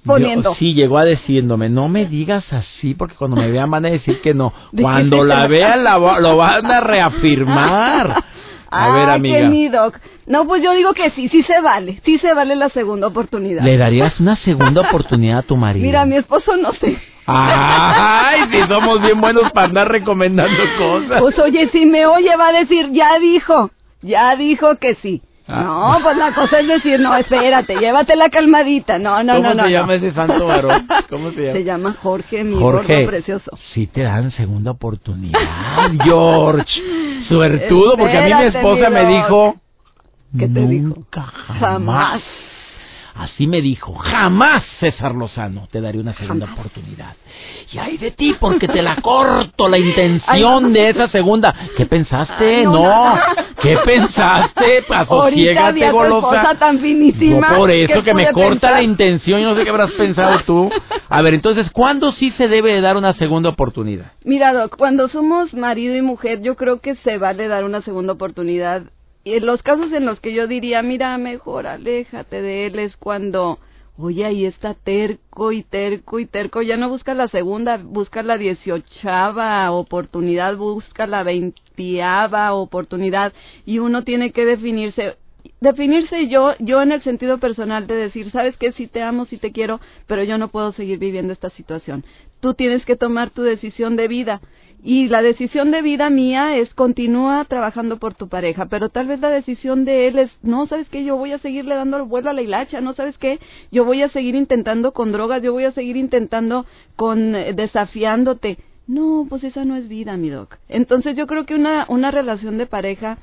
poniendo. 0.05 0.55
sí, 0.55 0.73
llegó 0.73 0.99
a 0.99 1.05
diciéndome, 1.05 1.69
no 1.69 1.89
me 1.89 2.05
digas 2.05 2.45
así 2.51 2.93
porque 2.93 3.15
cuando 3.15 3.35
me 3.37 3.51
vean 3.51 3.69
van 3.69 3.85
a 3.85 3.89
decir 3.89 4.21
que 4.21 4.33
no. 4.33 4.53
Cuando 4.79 5.23
la 5.23 5.47
vean 5.47 5.83
lo 5.83 6.37
van 6.37 6.65
a 6.71 6.79
reafirmar. 6.81 8.23
A 8.69 8.91
ver, 8.91 9.09
amiga. 9.09 9.49
Qué 9.49 9.69
doc. 9.69 9.97
No, 10.25 10.45
pues 10.45 10.61
yo 10.61 10.71
digo 10.73 10.93
que 10.93 11.11
sí, 11.11 11.29
sí 11.29 11.43
se 11.43 11.61
vale, 11.61 12.01
sí 12.03 12.19
se 12.19 12.33
vale 12.33 12.55
la 12.55 12.69
segunda 12.69 13.07
oportunidad. 13.07 13.63
¿Le 13.63 13.77
darías 13.77 14.19
una 14.19 14.35
segunda 14.37 14.81
oportunidad 14.81 15.39
a 15.39 15.43
tu 15.43 15.55
marido? 15.55 15.85
Mira, 15.85 16.05
mi 16.05 16.17
esposo 16.17 16.57
no 16.57 16.73
sé. 16.73 16.97
Ay, 17.25 18.41
si 18.51 18.67
somos 18.67 19.01
bien 19.01 19.19
buenos 19.19 19.51
para 19.51 19.67
andar 19.67 19.91
recomendando 19.91 20.63
cosas. 20.77 21.21
Pues 21.21 21.37
oye, 21.39 21.69
si 21.71 21.85
me 21.85 22.05
oye 22.05 22.35
va 22.35 22.49
a 22.49 22.53
decir, 22.53 22.91
ya 22.91 23.19
dijo, 23.19 23.69
ya 24.01 24.35
dijo 24.35 24.75
que 24.77 24.95
sí. 24.95 25.21
Ah. 25.47 25.63
No, 25.63 26.03
pues 26.03 26.17
la 26.17 26.33
cosa 26.33 26.59
es 26.59 26.67
decir, 26.67 26.99
no, 26.99 27.15
espérate, 27.15 27.75
llévatela 27.79 28.29
calmadita. 28.29 28.99
No, 28.99 29.23
no, 29.23 29.39
no, 29.39 29.41
no. 29.41 29.49
¿Cómo 29.49 29.63
se 29.63 29.71
llama 29.71 29.95
ese 29.95 30.13
santo 30.13 30.45
varón? 30.45 30.87
¿Cómo 31.09 31.31
se 31.31 31.41
llama? 31.41 31.53
Se 31.53 31.63
llama 31.63 31.93
Jorge, 32.01 32.43
mi 32.43 32.59
Jorge, 32.59 33.07
precioso. 33.07 33.57
Sí 33.73 33.87
te 33.87 34.03
dan 34.03 34.31
segunda 34.31 34.71
oportunidad, 34.71 35.39
George. 36.03 36.81
Suertudo, 37.27 37.97
porque 37.97 38.17
a 38.17 38.21
mí 38.21 38.33
mi 38.33 38.45
esposa 38.45 38.89
me 38.89 39.05
dijo... 39.05 39.55
¿Qué 40.37 40.47
te 40.49 40.67
dijo? 40.67 40.95
jamás. 41.59 42.21
Así 43.17 43.47
me 43.47 43.61
dijo, 43.61 43.95
jamás 43.95 44.63
César 44.79 45.15
Lozano 45.15 45.67
te 45.71 45.81
daré 45.81 45.99
una 45.99 46.13
segunda 46.13 46.45
oportunidad. 46.53 47.15
Y 47.71 47.79
hay 47.79 47.97
de 47.97 48.11
ti 48.11 48.35
porque 48.39 48.67
te 48.67 48.83
la 48.83 48.97
corto 48.97 49.67
la 49.67 49.77
intención 49.79 50.71
de 50.71 50.89
esa 50.89 51.07
segunda. 51.09 51.53
¿Qué 51.75 51.87
pensaste? 51.87 52.63
no, 52.65 53.17
¿Qué 53.59 53.75
pensaste? 53.83 54.83
Asociégate, 54.87 55.91
golosa. 55.91 56.55
tan 56.59 56.79
finísima. 56.79 57.55
por 57.55 57.71
eso 57.71 58.03
que 58.03 58.13
me 58.13 58.31
corta 58.31 58.69
la 58.69 58.83
intención, 58.83 59.41
yo 59.41 59.49
no 59.49 59.55
sé 59.55 59.63
qué 59.63 59.69
habrás 59.71 59.91
pensado 59.93 60.39
tú. 60.45 60.69
A 61.09 61.21
ver, 61.23 61.33
entonces, 61.33 61.71
¿cuándo 61.71 62.11
sí 62.13 62.31
se 62.37 62.47
debe 62.47 62.79
dar 62.81 62.97
una 62.97 63.13
segunda 63.13 63.49
oportunidad? 63.49 64.11
Mira, 64.25 64.53
Doc, 64.53 64.75
cuando 64.77 65.09
somos 65.09 65.53
marido 65.55 65.95
y 65.95 66.03
mujer, 66.03 66.41
yo 66.41 66.55
creo 66.55 66.81
que 66.81 66.95
se 66.97 67.17
vale 67.17 67.47
dar 67.47 67.63
una 67.63 67.81
segunda 67.81 68.13
oportunidad 68.13 68.83
y 69.27 69.41
los 69.41 69.61
casos 69.61 69.91
en 69.91 70.05
los 70.05 70.21
que 70.21 70.33
yo 70.33 70.47
diría, 70.47 70.81
mira, 70.81 71.17
mejor 71.17 71.67
aléjate 71.67 72.41
de 72.41 72.67
él, 72.67 72.79
es 72.79 72.95
cuando, 72.95 73.59
oye, 73.97 74.23
ahí 74.23 74.45
está 74.45 74.73
terco 74.73 75.51
y 75.51 75.63
terco 75.63 76.19
y 76.19 76.25
terco, 76.25 76.61
ya 76.61 76.77
no 76.77 76.87
busca 76.87 77.13
la 77.13 77.27
segunda, 77.27 77.75
busca 77.75 78.23
la 78.23 78.37
dieciochava 78.37 79.69
oportunidad, 79.71 80.55
busca 80.55 81.07
la 81.07 81.23
veintiava 81.23 82.53
oportunidad, 82.53 83.33
y 83.65 83.79
uno 83.79 84.03
tiene 84.03 84.31
que 84.31 84.45
definirse, 84.45 85.17
definirse 85.59 86.29
yo, 86.29 86.53
yo 86.59 86.81
en 86.81 86.93
el 86.93 87.03
sentido 87.03 87.37
personal 87.37 87.85
de 87.85 87.95
decir, 87.95 88.31
sabes 88.31 88.55
que 88.55 88.71
sí 88.71 88.87
te 88.87 89.01
amo, 89.01 89.25
sí 89.25 89.37
te 89.37 89.51
quiero, 89.51 89.81
pero 90.07 90.23
yo 90.23 90.37
no 90.37 90.47
puedo 90.47 90.71
seguir 90.71 90.99
viviendo 90.99 91.33
esta 91.33 91.49
situación. 91.49 92.05
Tú 92.39 92.53
tienes 92.53 92.85
que 92.85 92.95
tomar 92.95 93.31
tu 93.31 93.41
decisión 93.41 93.97
de 93.97 94.07
vida 94.07 94.39
y 94.87 95.09
la 95.09 95.21
decisión 95.21 95.71
de 95.71 95.81
vida 95.81 96.09
mía 96.09 96.55
es 96.55 96.73
continúa 96.73 97.43
trabajando 97.43 97.97
por 97.97 98.13
tu 98.13 98.29
pareja, 98.29 98.67
pero 98.67 98.87
tal 98.87 99.07
vez 99.07 99.19
la 99.19 99.27
decisión 99.27 99.83
de 99.83 100.07
él 100.07 100.17
es, 100.17 100.31
no, 100.43 100.65
¿sabes 100.67 100.87
qué? 100.87 101.03
Yo 101.03 101.17
voy 101.17 101.33
a 101.33 101.39
seguirle 101.39 101.75
dando 101.75 101.97
el 101.97 102.03
vuelo 102.03 102.29
a 102.29 102.33
la 102.33 102.41
hilacha, 102.41 102.79
¿no? 102.79 102.93
¿Sabes 102.93 103.17
qué? 103.17 103.37
Yo 103.69 103.83
voy 103.83 104.01
a 104.01 104.07
seguir 104.07 104.33
intentando 104.33 104.93
con 104.93 105.11
drogas, 105.11 105.43
yo 105.43 105.51
voy 105.51 105.65
a 105.65 105.73
seguir 105.73 105.97
intentando 105.97 106.65
con 106.95 107.35
eh, 107.35 107.51
desafiándote. 107.51 108.59
No, 108.87 109.25
pues 109.27 109.43
esa 109.43 109.65
no 109.65 109.75
es 109.75 109.89
vida, 109.89 110.15
mi 110.15 110.29
doc. 110.29 110.55
Entonces 110.69 111.17
yo 111.17 111.27
creo 111.27 111.45
que 111.45 111.55
una, 111.55 111.85
una 111.89 112.09
relación 112.09 112.57
de 112.57 112.65
pareja, 112.65 113.17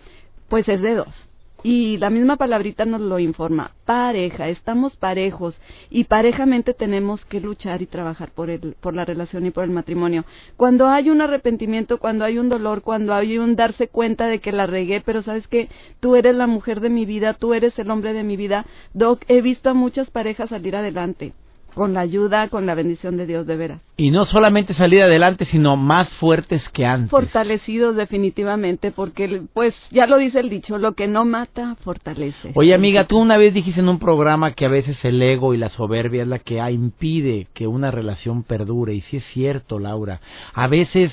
pues 0.50 0.68
es 0.68 0.83
de 0.83 0.97
dos 0.97 1.34
y 1.64 1.97
la 1.97 2.11
misma 2.11 2.37
palabrita 2.37 2.85
nos 2.85 3.00
lo 3.00 3.18
informa, 3.18 3.73
pareja, 3.87 4.50
estamos 4.50 4.99
parejos 4.99 5.59
y 5.88 6.04
parejamente 6.04 6.75
tenemos 6.75 7.25
que 7.25 7.40
luchar 7.40 7.80
y 7.80 7.87
trabajar 7.87 8.33
por 8.33 8.50
el, 8.50 8.76
por 8.83 8.94
la 8.94 9.06
relación 9.06 9.47
y 9.47 9.50
por 9.50 9.64
el 9.64 9.71
matrimonio. 9.71 10.26
Cuando 10.59 10.88
hay 10.88 11.09
un 11.09 11.23
arrepentimiento, 11.23 11.97
cuando 11.97 12.26
hay 12.26 12.37
un 12.37 12.50
dolor, 12.50 12.83
cuando 12.83 13.14
hay 13.14 13.38
un 13.38 13.56
darse 13.56 13.88
cuenta 13.88 14.26
de 14.26 14.40
que 14.40 14.52
la 14.52 14.66
regué, 14.66 15.00
pero 15.00 15.23
sabes 15.23 15.49
que 15.49 15.71
tú 16.00 16.16
eres 16.16 16.37
la 16.37 16.47
mujer 16.47 16.80
de 16.80 16.90
mi 16.90 17.06
vida, 17.06 17.33
tú 17.33 17.54
eres 17.54 17.78
el 17.78 17.90
hombre 17.90 18.12
de 18.12 18.25
mi 18.25 18.37
vida, 18.37 18.66
Doc, 18.92 19.25
he 19.28 19.40
visto 19.40 19.71
a 19.71 19.75
muchas 19.75 20.11
parejas 20.11 20.50
salir 20.50 20.76
adelante 20.76 21.33
con 21.75 21.95
la 21.95 22.00
ayuda, 22.00 22.49
con 22.49 22.66
la 22.66 22.75
bendición 22.75 23.16
de 23.16 23.26
Dios 23.26 23.47
de 23.47 23.57
veras. 23.57 23.81
Y 23.97 24.11
no 24.11 24.26
solamente 24.26 24.75
salir 24.75 25.02
adelante, 25.02 25.47
sino 25.50 25.76
más 25.76 26.09
fuertes 26.21 26.62
que 26.73 26.87
antes. 26.87 27.11
Fortalecidos 27.11 27.97
definitivamente, 27.97 28.90
porque 28.90 29.43
pues 29.52 29.75
ya 29.90 30.07
lo 30.07 30.19
dice 30.19 30.40
el 30.40 30.50
dicho, 30.50 30.78
lo 30.78 30.93
que 30.93 31.07
no 31.07 31.25
mata, 31.25 31.76
fortalece. 31.85 32.52
Oye 32.54 32.75
amiga, 32.75 33.07
tú 33.07 33.19
una 33.19 33.37
vez 33.37 33.54
dijiste 33.54 33.81
en 33.81 33.88
un 33.88 33.99
programa 33.99 34.52
que 34.52 34.66
a 34.66 34.69
veces 34.69 34.97
el 35.04 35.21
ego 35.21 35.54
y 35.54 35.59
la 35.59 35.71
soberbia 35.71 36.23
es 36.23 36.28
la 36.28 36.38
que 36.38 36.59
impide 36.71 37.49
que 37.54 37.66
una 37.66 37.90
relación 37.90 38.43
perdure, 38.43 38.95
y 38.95 39.00
sí 39.02 39.19
es 39.19 39.25
cierto, 39.33 39.78
Laura. 39.78 40.21
A 40.52 40.66
veces, 40.66 41.12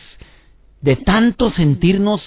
de 0.82 0.96
tanto 0.96 1.52
sentirnos 1.52 2.22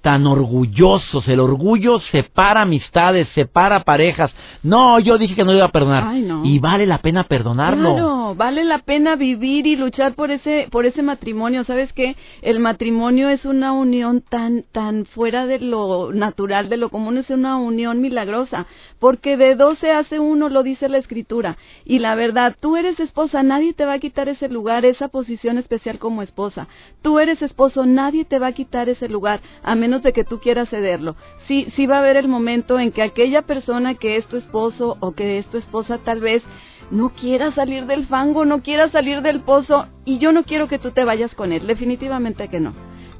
tan 0.00 0.26
orgullosos. 0.26 1.26
El 1.28 1.40
orgullo 1.40 2.00
separa 2.10 2.62
amistades, 2.62 3.28
separa 3.34 3.84
parejas. 3.84 4.30
No, 4.62 4.98
yo 4.98 5.18
dije 5.18 5.34
que 5.34 5.44
no 5.44 5.52
iba 5.52 5.66
a 5.66 5.72
perdonar. 5.72 6.14
Y 6.44 6.58
vale 6.58 6.86
la 6.86 6.98
pena 6.98 7.24
perdonarlo. 7.24 7.94
Claro, 7.94 8.34
vale 8.34 8.64
la 8.64 8.78
pena 8.78 9.16
vivir 9.16 9.66
y 9.66 9.76
luchar 9.76 10.14
por 10.14 10.30
ese, 10.30 10.68
por 10.70 10.86
ese 10.86 11.02
matrimonio. 11.02 11.64
¿Sabes 11.64 11.92
qué? 11.92 12.16
El 12.42 12.60
matrimonio 12.60 13.28
es 13.28 13.44
una 13.44 13.72
unión 13.72 14.22
tan, 14.22 14.64
tan 14.72 15.06
fuera 15.06 15.46
de 15.46 15.58
lo 15.58 16.12
natural, 16.12 16.68
de 16.68 16.76
lo 16.76 16.88
común, 16.88 17.18
es 17.18 17.28
una 17.30 17.56
unión 17.56 18.00
milagrosa. 18.00 18.66
Porque 18.98 19.36
de 19.36 19.54
dos 19.54 19.78
se 19.78 19.90
hace 19.90 20.18
uno, 20.18 20.48
lo 20.48 20.62
dice 20.62 20.88
la 20.88 20.98
escritura. 20.98 21.56
Y 21.84 21.98
la 21.98 22.14
verdad, 22.14 22.56
tú 22.58 22.76
eres 22.76 22.98
esposa, 23.00 23.42
nadie 23.42 23.72
te 23.72 23.84
va 23.84 23.94
a 23.94 23.98
quitar 23.98 24.28
ese 24.28 24.48
lugar, 24.48 24.84
esa 24.84 25.08
posición 25.08 25.58
especial 25.58 25.98
como 25.98 26.22
esposa. 26.22 26.68
Tú 27.02 27.18
eres 27.18 27.40
esposo, 27.42 27.86
nadie 27.86 28.24
te 28.24 28.38
va 28.38 28.48
a 28.48 28.52
quitar 28.52 28.88
ese 28.88 29.08
lugar, 29.08 29.40
a 29.62 29.74
menos 29.74 29.89
de 29.98 30.12
que 30.12 30.24
tú 30.24 30.38
quieras 30.38 30.70
cederlo. 30.70 31.16
Sí, 31.48 31.66
sí 31.76 31.86
va 31.86 31.96
a 31.96 32.00
haber 32.00 32.16
el 32.16 32.28
momento 32.28 32.78
en 32.78 32.92
que 32.92 33.02
aquella 33.02 33.42
persona 33.42 33.94
que 33.94 34.16
es 34.16 34.26
tu 34.26 34.36
esposo 34.36 34.96
o 35.00 35.12
que 35.12 35.38
es 35.38 35.46
tu 35.46 35.58
esposa 35.58 35.98
tal 35.98 36.20
vez 36.20 36.42
no 36.90 37.10
quiera 37.10 37.52
salir 37.54 37.86
del 37.86 38.06
fango, 38.06 38.44
no 38.44 38.62
quiera 38.62 38.90
salir 38.90 39.22
del 39.22 39.40
pozo 39.40 39.86
y 40.04 40.18
yo 40.18 40.32
no 40.32 40.44
quiero 40.44 40.68
que 40.68 40.78
tú 40.78 40.90
te 40.90 41.04
vayas 41.04 41.34
con 41.34 41.52
él, 41.52 41.66
definitivamente 41.66 42.48
que 42.48 42.60
no. 42.60 42.72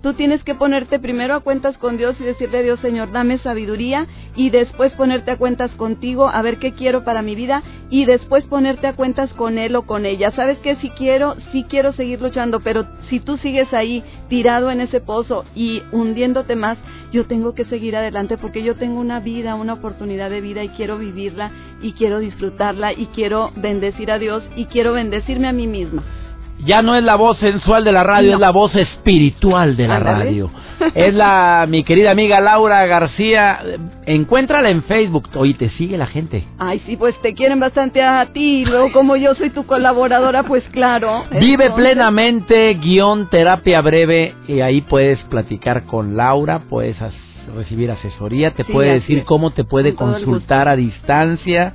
Tú 0.03 0.15
tienes 0.15 0.43
que 0.45 0.55
ponerte 0.55 0.99
primero 0.99 1.35
a 1.35 1.41
cuentas 1.41 1.77
con 1.77 1.99
Dios 1.99 2.17
y 2.21 2.25
decirle 2.25 2.59
a 2.59 2.63
Dios, 2.63 2.81
Señor, 2.81 3.13
dame 3.13 3.37
sabiduría 3.39 4.07
y 4.35 4.49
después 4.49 4.93
ponerte 4.93 5.31
a 5.31 5.37
cuentas 5.37 5.71
contigo, 5.73 6.31
a 6.31 6.41
ver 6.41 6.59
qué 6.59 6.73
quiero 6.73 7.05
para 7.05 7.21
mi 7.21 7.35
vida 7.35 7.63
y 7.91 8.07
después 8.07 8.45
ponerte 8.45 8.87
a 8.87 8.95
cuentas 8.95 9.31
con 9.35 9.59
él 9.59 9.77
o 9.77 9.83
con 9.83 10.07
ella. 10.07 10.31
¿Sabes 10.31 10.57
qué? 10.61 10.77
Si 10.77 10.89
quiero, 10.91 11.37
sí 11.53 11.67
quiero 11.69 11.93
seguir 11.93 12.23
luchando, 12.23 12.61
pero 12.61 12.87
si 13.11 13.21
tú 13.21 13.37
sigues 13.39 13.71
ahí 13.75 14.03
tirado 14.31 14.71
en 14.71 14.81
ese 14.81 15.01
pozo 15.01 15.45
y 15.55 15.83
hundiéndote 15.93 16.57
más, 16.57 16.79
yo 17.13 17.27
tengo 17.27 17.55
que 17.55 17.67
seguir 17.67 17.95
adelante 17.95 18.39
porque 18.39 18.63
yo 18.63 18.77
tengo 18.77 19.01
una 19.01 19.21
vida, 19.21 19.55
una 19.55 19.75
oportunidad 19.75 20.31
de 20.31 20.41
vida 20.41 20.65
y 20.65 20.71
quiero 20.71 20.97
vivirla 20.97 21.51
y 21.83 21.93
quiero 21.93 22.21
disfrutarla 22.21 22.95
y 22.95 23.07
quiero 23.09 23.51
bendecir 23.55 24.11
a 24.11 24.19
Dios 24.19 24.43
y 24.57 24.65
quiero 24.65 24.95
bendecirme 24.95 25.49
a 25.49 25.53
mí 25.53 25.67
misma. 25.67 26.03
Ya 26.65 26.83
no 26.83 26.97
es 26.97 27.03
la 27.03 27.17
voz 27.17 27.39
sensual 27.39 27.85
de 27.85 27.93
la 27.93 28.03
radio, 28.03 28.35
es 28.35 28.41
la 28.41 28.51
voz 28.51 28.75
espiritual 28.75 29.77
de 29.77 29.89
la 29.89 29.99
radio. 29.99 30.51
Es 30.95 31.13
la 31.13 31.67
mi 31.69 31.85
querida 31.85 32.11
amiga 32.11 32.41
Laura 32.41 32.87
García. 32.87 33.61
Encuéntrala 34.07 34.71
en 34.71 34.83
Facebook. 34.85 35.29
Oye, 35.35 35.53
te 35.53 35.69
sigue 35.71 35.99
la 35.99 36.07
gente. 36.07 36.45
Ay, 36.59 36.81
sí, 36.87 36.97
pues 36.97 37.15
te 37.21 37.35
quieren 37.35 37.61
bastante 37.61 38.03
a 38.03 38.25
ti. 38.33 38.65
Luego, 38.65 38.91
como 38.93 39.17
yo 39.17 39.35
soy 39.35 39.51
tu 39.51 39.67
colaboradora, 39.67 40.45
pues 40.45 40.65
claro. 40.73 41.25
Vive 41.39 41.71
plenamente, 41.73 42.73
guion 42.75 43.29
terapia 43.29 43.83
breve. 43.83 44.35
Y 44.49 44.61
ahí 44.61 44.81
puedes 44.81 45.19
platicar 45.25 45.85
con 45.85 46.17
Laura, 46.17 46.61
puedes 46.61 46.97
recibir 47.55 47.91
asesoría, 47.91 48.53
te 48.53 48.65
puede 48.65 48.95
decir 48.95 49.25
cómo 49.25 49.51
te 49.51 49.65
puede 49.65 49.95
consultar 49.95 50.67
a 50.69 50.77
distancia, 50.77 51.75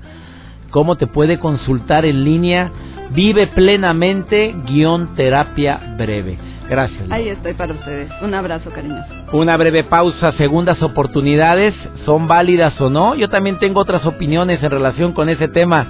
cómo 0.71 0.95
te 0.95 1.05
puede 1.05 1.37
consultar 1.37 2.05
en 2.05 2.23
línea 2.23 2.71
Vive 3.15 3.47
plenamente, 3.47 4.53
guion 4.65 5.15
terapia 5.15 5.79
breve. 5.97 6.37
Gracias. 6.69 7.09
Ahí 7.11 7.29
estoy 7.29 7.53
para 7.53 7.73
ustedes. 7.73 8.09
Un 8.21 8.33
abrazo, 8.33 8.71
cariños. 8.71 9.05
Una 9.31 9.55
breve 9.55 9.83
pausa. 9.83 10.31
Segundas 10.33 10.81
oportunidades, 10.81 11.73
¿son 12.05 12.27
válidas 12.27 12.79
o 12.81 12.89
no? 12.89 13.15
Yo 13.15 13.29
también 13.29 13.57
tengo 13.59 13.79
otras 13.79 14.05
opiniones 14.05 14.61
en 14.61 14.71
relación 14.71 15.13
con 15.13 15.29
ese 15.29 15.47
tema. 15.47 15.87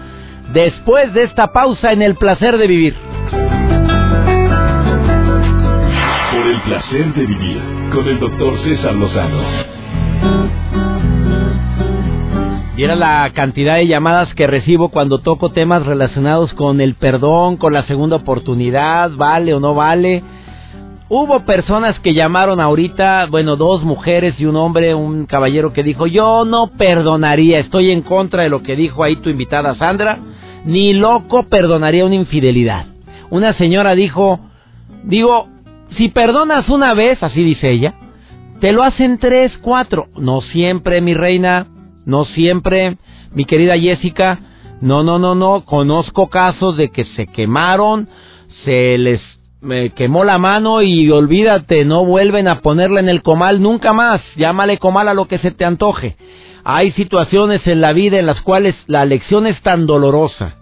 Después 0.54 1.14
de 1.14 1.24
esta 1.24 1.52
pausa 1.52 1.92
en 1.94 2.02
el 2.02 2.16
placer 2.16 2.58
de 2.58 2.68
vivir. 2.68 2.96
Por 6.32 6.48
el 6.48 6.62
placer 6.62 7.14
de 7.14 7.26
vivir 7.26 7.62
con 7.92 8.08
el 8.08 8.20
doctor 8.20 8.60
César 8.64 8.94
Lozano. 8.94 9.75
Y 12.78 12.84
era 12.84 12.96
la 12.96 13.32
cantidad 13.34 13.76
de 13.76 13.88
llamadas 13.88 14.34
que 14.36 14.48
recibo 14.48 14.90
cuando 14.90 15.20
toco 15.20 15.52
temas 15.52 15.86
relacionados 15.86 16.54
con 16.56 16.82
el 16.82 16.96
perdón, 16.96 17.56
con 17.56 17.72
la 17.72 17.84
segunda 17.88 18.18
oportunidad, 18.18 19.12
vale 19.12 19.54
o 19.54 19.62
no 19.62 19.74
vale. 19.74 20.22
Hubo 21.08 21.46
personas 21.46 21.98
que 22.02 22.14
llamaron 22.14 22.60
ahorita, 22.60 23.28
bueno, 23.28 23.56
dos 23.56 23.84
mujeres 23.84 24.36
y 24.40 24.46
un 24.46 24.58
hombre, 24.58 24.94
un 24.94 25.26
caballero 25.26 25.72
que 25.72 25.84
dijo, 25.84 26.06
yo 26.06 26.44
no 26.44 26.72
perdonaría, 26.78 27.60
estoy 27.60 27.92
en 27.92 28.02
contra 28.02 28.44
de 28.44 28.50
lo 28.50 28.62
que 28.62 28.76
dijo 28.76 29.06
ahí 29.06 29.16
tu 29.18 29.30
invitada 29.30 29.76
Sandra, 29.76 30.18
ni 30.66 30.94
loco 30.94 31.44
perdonaría 31.48 32.06
una 32.06 32.16
infidelidad. 32.16 32.88
Una 33.30 33.54
señora 33.54 33.96
dijo, 33.96 34.42
digo, 35.04 35.48
si 35.96 36.10
perdonas 36.10 36.68
una 36.68 36.94
vez, 36.94 37.24
así 37.24 37.42
dice 37.42 37.72
ella, 37.72 37.94
te 38.60 38.74
lo 38.74 38.84
hacen 38.84 39.18
tres, 39.18 39.58
cuatro, 39.62 40.08
no 40.18 40.42
siempre, 40.42 41.00
mi 41.00 41.14
reina, 41.14 41.68
no 42.06 42.26
siempre, 42.26 42.98
mi 43.34 43.46
querida 43.46 43.78
Jessica, 43.78 44.40
no, 44.82 45.04
no, 45.04 45.20
no, 45.20 45.36
no, 45.36 45.66
conozco 45.66 46.30
casos 46.30 46.78
de 46.78 46.90
que 46.90 47.06
se 47.16 47.28
quemaron, 47.28 48.08
se 48.64 48.98
les 48.98 49.22
quemó 49.96 50.24
la 50.24 50.38
mano 50.38 50.82
y 50.82 51.10
olvídate, 51.10 51.86
no 51.86 52.06
vuelven 52.06 52.48
a 52.48 52.62
ponerla 52.62 53.00
en 53.00 53.10
el 53.10 53.24
comal 53.24 53.62
nunca 53.62 53.94
más, 53.94 54.22
llámale 54.36 54.78
comal 54.78 55.08
a 55.08 55.14
lo 55.14 55.26
que 55.26 55.40
se 55.40 55.52
te 55.52 55.66
antoje. 55.66 56.16
Hay 56.64 56.92
situaciones 56.94 57.66
en 57.68 57.82
la 57.82 57.94
vida 57.94 58.20
en 58.20 58.26
las 58.26 58.42
cuales 58.42 58.76
la 58.88 59.06
lección 59.06 59.48
es 59.48 59.60
tan 59.62 59.86
dolorosa 59.86 60.56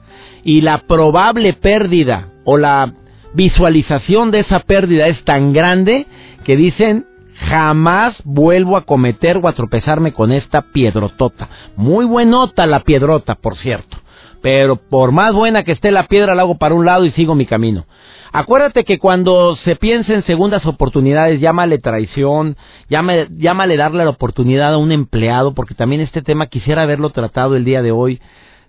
y 0.43 0.61
la 0.61 0.79
probable 0.79 1.53
pérdida 1.53 2.27
o 2.45 2.57
la 2.57 2.93
visualización 3.33 4.31
de 4.31 4.41
esa 4.41 4.59
pérdida 4.59 5.07
es 5.07 5.23
tan 5.23 5.53
grande 5.53 6.05
que 6.43 6.55
dicen 6.55 7.05
Jamás 7.49 8.15
vuelvo 8.23 8.77
a 8.77 8.85
cometer 8.85 9.37
o 9.37 9.47
a 9.47 9.53
tropezarme 9.53 10.13
con 10.13 10.31
esta 10.31 10.61
piedrotota. 10.61 11.49
Muy 11.75 12.05
buenota 12.05 12.65
la 12.65 12.81
piedrota, 12.81 13.35
por 13.35 13.57
cierto. 13.57 13.97
Pero 14.41 14.75
por 14.75 15.11
más 15.11 15.33
buena 15.33 15.63
que 15.63 15.71
esté 15.71 15.91
la 15.91 16.07
piedra, 16.07 16.35
la 16.35 16.43
hago 16.43 16.57
para 16.57 16.75
un 16.75 16.85
lado 16.85 17.05
y 17.05 17.11
sigo 17.11 17.35
mi 17.35 17.45
camino. 17.45 17.85
Acuérdate 18.31 18.83
que 18.83 18.97
cuando 18.97 19.55
se 19.57 19.75
piensa 19.75 20.13
en 20.13 20.23
segundas 20.23 20.65
oportunidades, 20.65 21.39
llámale 21.39 21.77
traición, 21.77 22.57
llámale, 22.89 23.27
llámale 23.37 23.77
darle 23.77 24.03
la 24.03 24.09
oportunidad 24.09 24.73
a 24.73 24.77
un 24.77 24.91
empleado, 24.91 25.53
porque 25.53 25.75
también 25.75 26.01
este 26.01 26.23
tema 26.23 26.47
quisiera 26.47 26.81
haberlo 26.81 27.11
tratado 27.11 27.55
el 27.55 27.63
día 27.63 27.83
de 27.83 27.91
hoy, 27.91 28.19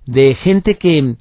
de 0.04 0.34
gente 0.34 0.76
que, 0.76 1.14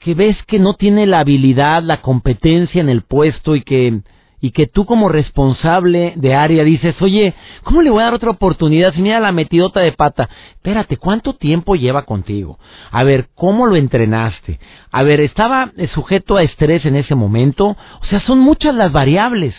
que 0.00 0.14
ves 0.14 0.36
que 0.48 0.58
no 0.58 0.74
tiene 0.74 1.06
la 1.06 1.20
habilidad, 1.20 1.82
la 1.82 2.02
competencia 2.02 2.80
en 2.80 2.88
el 2.88 3.02
puesto 3.02 3.54
y 3.54 3.62
que 3.62 4.00
y 4.40 4.52
que 4.52 4.66
tú 4.66 4.84
como 4.84 5.08
responsable 5.08 6.12
de 6.16 6.34
área 6.34 6.64
dices, 6.64 7.00
oye, 7.00 7.34
¿cómo 7.64 7.82
le 7.82 7.90
voy 7.90 8.00
a 8.00 8.04
dar 8.04 8.14
otra 8.14 8.30
oportunidad 8.30 8.94
si 8.94 9.02
mira 9.02 9.20
la 9.20 9.32
metidota 9.32 9.80
de 9.80 9.92
pata? 9.92 10.28
Espérate, 10.52 10.96
¿cuánto 10.96 11.34
tiempo 11.34 11.74
lleva 11.74 12.04
contigo? 12.04 12.58
A 12.90 13.02
ver, 13.04 13.28
¿cómo 13.34 13.66
lo 13.66 13.76
entrenaste? 13.76 14.60
A 14.92 15.02
ver, 15.02 15.20
¿estaba 15.20 15.72
sujeto 15.92 16.36
a 16.36 16.42
estrés 16.42 16.84
en 16.86 16.96
ese 16.96 17.14
momento? 17.14 17.76
O 18.00 18.04
sea, 18.08 18.20
son 18.20 18.38
muchas 18.38 18.74
las 18.74 18.92
variables. 18.92 19.54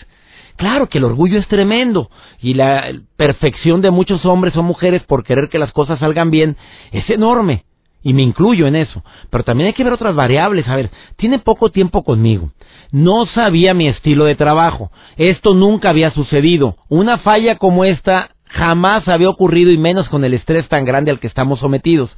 Claro 0.56 0.88
que 0.88 0.98
el 0.98 1.06
orgullo 1.06 1.39
es 1.39 1.48
tremendo 1.48 2.10
y 2.42 2.54
la 2.54 2.92
perfección 3.15 3.82
de 3.82 3.92
muchos 3.92 4.26
hombres 4.26 4.58
o 4.58 4.63
mujeres 4.63 5.04
por 5.04 5.24
querer 5.24 5.48
que 5.50 5.60
las 5.60 5.72
cosas 5.72 6.00
salgan 6.00 6.32
bien 6.32 6.58
es 6.92 7.10
enorme. 7.10 7.63
Y 8.01 8.13
me 8.13 8.21
incluyo 8.21 8.67
en 8.67 8.75
eso. 8.75 9.03
Pero 9.29 9.43
también 9.43 9.67
hay 9.67 9.73
que 9.73 9.83
ver 9.83 9.93
otras 9.93 10.15
variables. 10.15 10.67
A 10.67 10.75
ver, 10.75 10.89
tiene 11.17 11.39
poco 11.39 11.69
tiempo 11.69 12.03
conmigo. 12.03 12.51
No 12.91 13.25
sabía 13.25 13.73
mi 13.73 13.88
estilo 13.88 14.25
de 14.25 14.35
trabajo. 14.35 14.91
Esto 15.17 15.53
nunca 15.53 15.89
había 15.89 16.12
sucedido. 16.12 16.77
Una 16.88 17.17
falla 17.17 17.55
como 17.55 17.83
esta 17.85 18.29
jamás 18.45 19.07
había 19.07 19.29
ocurrido 19.29 19.71
y 19.71 19.77
menos 19.77 20.09
con 20.09 20.23
el 20.25 20.33
estrés 20.33 20.67
tan 20.69 20.85
grande 20.85 21.12
al 21.12 21.19
que 21.19 21.27
estamos 21.27 21.59
sometidos. 21.59 22.09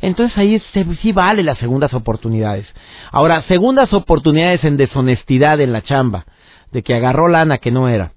Entonces 0.00 0.36
ahí 0.38 0.62
sí 1.02 1.12
vale 1.12 1.42
las 1.42 1.58
segundas 1.58 1.92
oportunidades. 1.94 2.66
Ahora, 3.10 3.42
segundas 3.42 3.92
oportunidades 3.92 4.62
en 4.62 4.76
deshonestidad 4.76 5.60
en 5.60 5.72
la 5.72 5.82
chamba, 5.82 6.26
de 6.70 6.82
que 6.82 6.94
agarró 6.94 7.26
lana 7.26 7.58
que 7.58 7.72
no 7.72 7.88
era 7.88 8.12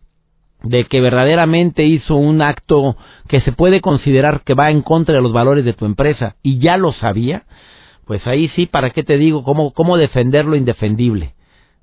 de 0.64 0.86
que 0.86 1.02
verdaderamente 1.02 1.84
hizo 1.84 2.16
un 2.16 2.42
acto 2.42 2.96
que 3.28 3.42
se 3.42 3.52
puede 3.52 3.82
considerar 3.82 4.42
que 4.44 4.54
va 4.54 4.72
en 4.72 4.82
contra 4.82 5.16
de 5.16 5.22
los 5.22 5.34
valores 5.34 5.66
de 5.66 5.74
tu 5.74 5.86
empresa 5.86 6.36
y 6.42 6.60
ya 6.60 6.78
lo 6.78 6.94
sabía, 6.94 7.44
pues 8.06 8.26
ahí 8.26 8.50
sí, 8.56 8.66
¿para 8.66 8.90
qué 8.92 9.04
te 9.04 9.18
digo 9.18 9.44
cómo, 9.44 9.74
cómo 9.74 9.98
defender 9.98 10.46
lo 10.46 10.56
indefendible? 10.56 11.34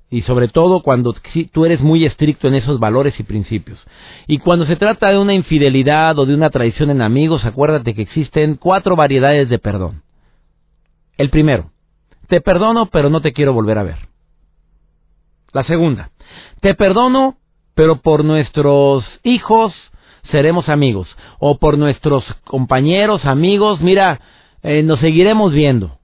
Y 0.09 0.23
sobre 0.23 0.49
todo 0.49 0.81
cuando 0.81 1.15
tú 1.53 1.65
eres 1.65 1.79
muy 1.79 2.05
estricto 2.05 2.47
en 2.47 2.55
esos 2.55 2.79
valores 2.79 3.17
y 3.17 3.23
principios. 3.23 3.79
Y 4.27 4.39
cuando 4.39 4.65
se 4.65 4.75
trata 4.75 5.09
de 5.09 5.17
una 5.17 5.33
infidelidad 5.33 6.19
o 6.19 6.25
de 6.25 6.35
una 6.35 6.49
traición 6.49 6.89
en 6.89 7.01
amigos, 7.01 7.45
acuérdate 7.45 7.93
que 7.93 8.01
existen 8.01 8.55
cuatro 8.55 8.97
variedades 8.97 9.47
de 9.47 9.57
perdón. 9.57 10.01
El 11.17 11.29
primero, 11.29 11.69
te 12.27 12.41
perdono 12.41 12.87
pero 12.87 13.09
no 13.09 13.21
te 13.21 13.31
quiero 13.31 13.53
volver 13.53 13.77
a 13.77 13.83
ver. 13.83 13.97
La 15.53 15.63
segunda, 15.65 16.11
te 16.61 16.75
perdono 16.75 17.37
pero 17.75 17.97
por 17.97 18.25
nuestros 18.25 19.05
hijos 19.23 19.73
seremos 20.29 20.69
amigos, 20.69 21.07
o 21.39 21.57
por 21.57 21.77
nuestros 21.77 22.23
compañeros, 22.45 23.25
amigos, 23.25 23.81
mira, 23.81 24.19
eh, 24.63 24.83
nos 24.83 24.99
seguiremos 24.99 25.51
viendo 25.51 25.97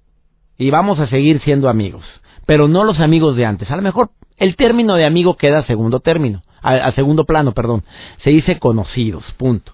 y 0.57 0.71
vamos 0.71 0.99
a 0.99 1.07
seguir 1.07 1.41
siendo 1.41 1.69
amigos, 1.69 2.03
pero 2.45 2.67
no 2.67 2.83
los 2.83 2.99
amigos 2.99 3.35
de 3.35 3.45
antes. 3.45 3.69
A 3.69 3.75
lo 3.75 3.81
mejor 3.81 4.09
el 4.37 4.55
término 4.55 4.95
de 4.95 5.05
amigo 5.05 5.35
queda 5.37 5.59
a 5.59 5.65
segundo 5.65 5.99
término, 5.99 6.41
a, 6.61 6.91
segundo 6.93 7.25
plano, 7.25 7.53
perdón. 7.53 7.83
Se 8.23 8.29
dice 8.29 8.59
conocidos, 8.59 9.23
punto. 9.37 9.71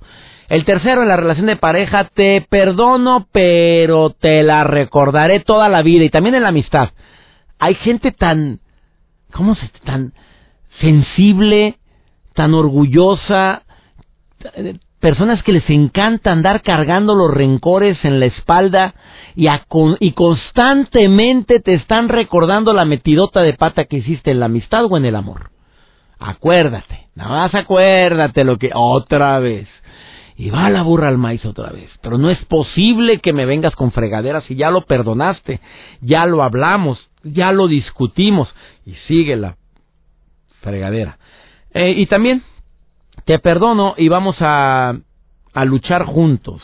El 0.50 0.66
tercero, 0.66 1.02
en 1.02 1.08
la 1.08 1.18
relación 1.18 1.48
de 1.48 1.56
pareja, 1.56 2.10
te 2.14 2.46
perdono, 2.48 3.28
pero 3.32 4.12
te 4.12 4.44
la 4.44 4.64
recordaré 4.64 5.40
toda 5.40 5.70
la 5.70 5.82
vida 5.82 6.04
y 6.04 6.10
también 6.10 6.36
en 6.36 6.44
la 6.44 6.50
amistad. 6.50 6.90
Hay 7.60 7.76
gente 7.76 8.12
tan, 8.12 8.60
¿cómo 9.32 9.56
se, 9.56 9.68
tan 9.86 10.14
sensible, 10.80 11.78
tan 12.34 12.54
orgullosa, 12.54 13.64
personas 15.00 15.44
que 15.44 15.52
les 15.52 15.70
encanta 15.70 16.32
andar 16.32 16.62
cargando 16.62 17.14
los 17.14 17.30
rencores 17.30 17.98
en 18.06 18.20
la 18.20 18.26
espalda 18.28 18.96
y, 19.36 20.12
constantemente 20.14 21.60
te 21.60 21.74
están 21.74 22.08
recordando 22.08 22.74
la 22.74 22.86
metidota 22.86 23.42
de 23.42 23.54
pata 23.54 23.84
que 23.86 23.98
hiciste 23.98 24.32
en 24.32 24.40
la 24.40 24.46
amistad 24.46 24.86
o 24.86 24.96
en 24.96 25.06
el 25.06 25.16
amor. 25.16 25.50
Acuérdate, 26.20 27.08
nada 27.16 27.32
más 27.32 27.54
acuérdate 27.54 28.46
lo 28.46 28.58
que 28.58 28.72
otra 28.74 29.40
vez. 29.40 29.68
Y 30.38 30.50
va 30.50 30.70
la 30.70 30.82
burra 30.84 31.10
al 31.10 31.18
maíz 31.18 31.46
otra 31.46 31.70
vez. 31.72 31.90
Pero 32.02 32.18
no 32.18 32.30
es 32.30 32.44
posible 32.46 33.20
que 33.20 33.34
me 33.34 33.46
vengas 33.46 33.76
con 33.76 33.92
fregaderas 33.92 34.46
si 34.46 34.56
ya 34.56 34.72
lo 34.72 34.82
perdonaste, 34.82 35.60
ya 36.00 36.26
lo 36.26 36.44
hablamos, 36.44 37.10
ya 37.24 37.52
lo 37.52 37.68
discutimos 37.68 38.48
y 38.86 38.94
sigue 39.08 39.36
la 39.36 39.58
fregadera. 40.62 41.18
Eh, 41.74 41.94
y 41.98 42.06
también 42.06 42.44
te 43.26 43.40
perdono 43.40 43.96
y 43.98 44.08
vamos 44.08 44.38
a, 44.40 44.96
a 45.54 45.66
luchar 45.66 46.06
juntos. 46.06 46.62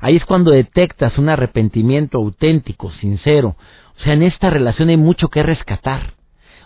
Ahí 0.00 0.16
es 0.16 0.24
cuando 0.24 0.50
detectas 0.50 1.18
un 1.18 1.28
arrepentimiento 1.28 2.18
auténtico, 2.18 2.90
sincero. 2.92 3.56
O 3.98 4.02
sea, 4.02 4.14
en 4.14 4.22
esta 4.22 4.48
relación 4.50 4.88
hay 4.88 4.96
mucho 4.96 5.28
que 5.28 5.42
rescatar. 5.42 6.14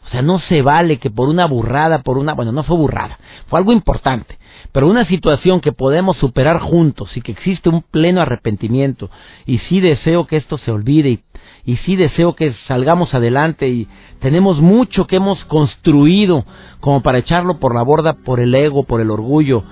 O 0.06 0.10
sea, 0.10 0.22
no 0.22 0.38
se 0.40 0.60
vale 0.62 0.98
que 0.98 1.10
por 1.10 1.28
una 1.28 1.46
burrada, 1.46 2.02
por 2.02 2.18
una, 2.18 2.34
bueno, 2.34 2.52
no 2.52 2.62
fue 2.62 2.76
burrada, 2.76 3.18
fue 3.46 3.58
algo 3.58 3.72
importante, 3.72 4.38
pero 4.70 4.88
una 4.88 5.06
situación 5.06 5.60
que 5.60 5.72
podemos 5.72 6.18
superar 6.18 6.60
juntos 6.60 7.16
y 7.16 7.22
que 7.22 7.32
existe 7.32 7.70
un 7.70 7.82
pleno 7.82 8.20
arrepentimiento 8.20 9.10
y 9.46 9.58
sí 9.58 9.80
deseo 9.80 10.26
que 10.26 10.36
esto 10.36 10.58
se 10.58 10.70
olvide 10.70 11.20
y, 11.64 11.76
sí 11.78 11.96
deseo 11.96 12.34
que 12.34 12.54
salgamos 12.66 13.14
adelante 13.14 13.68
y 13.68 13.88
tenemos 14.20 14.60
mucho 14.60 15.06
que 15.06 15.16
hemos 15.16 15.42
construido 15.46 16.44
como 16.80 17.02
para 17.02 17.18
echarlo 17.18 17.58
por 17.58 17.74
la 17.74 17.82
borda 17.82 18.12
por 18.12 18.40
el 18.40 18.54
ego, 18.54 18.84
por 18.84 19.00
el 19.00 19.10
orgullo, 19.10 19.64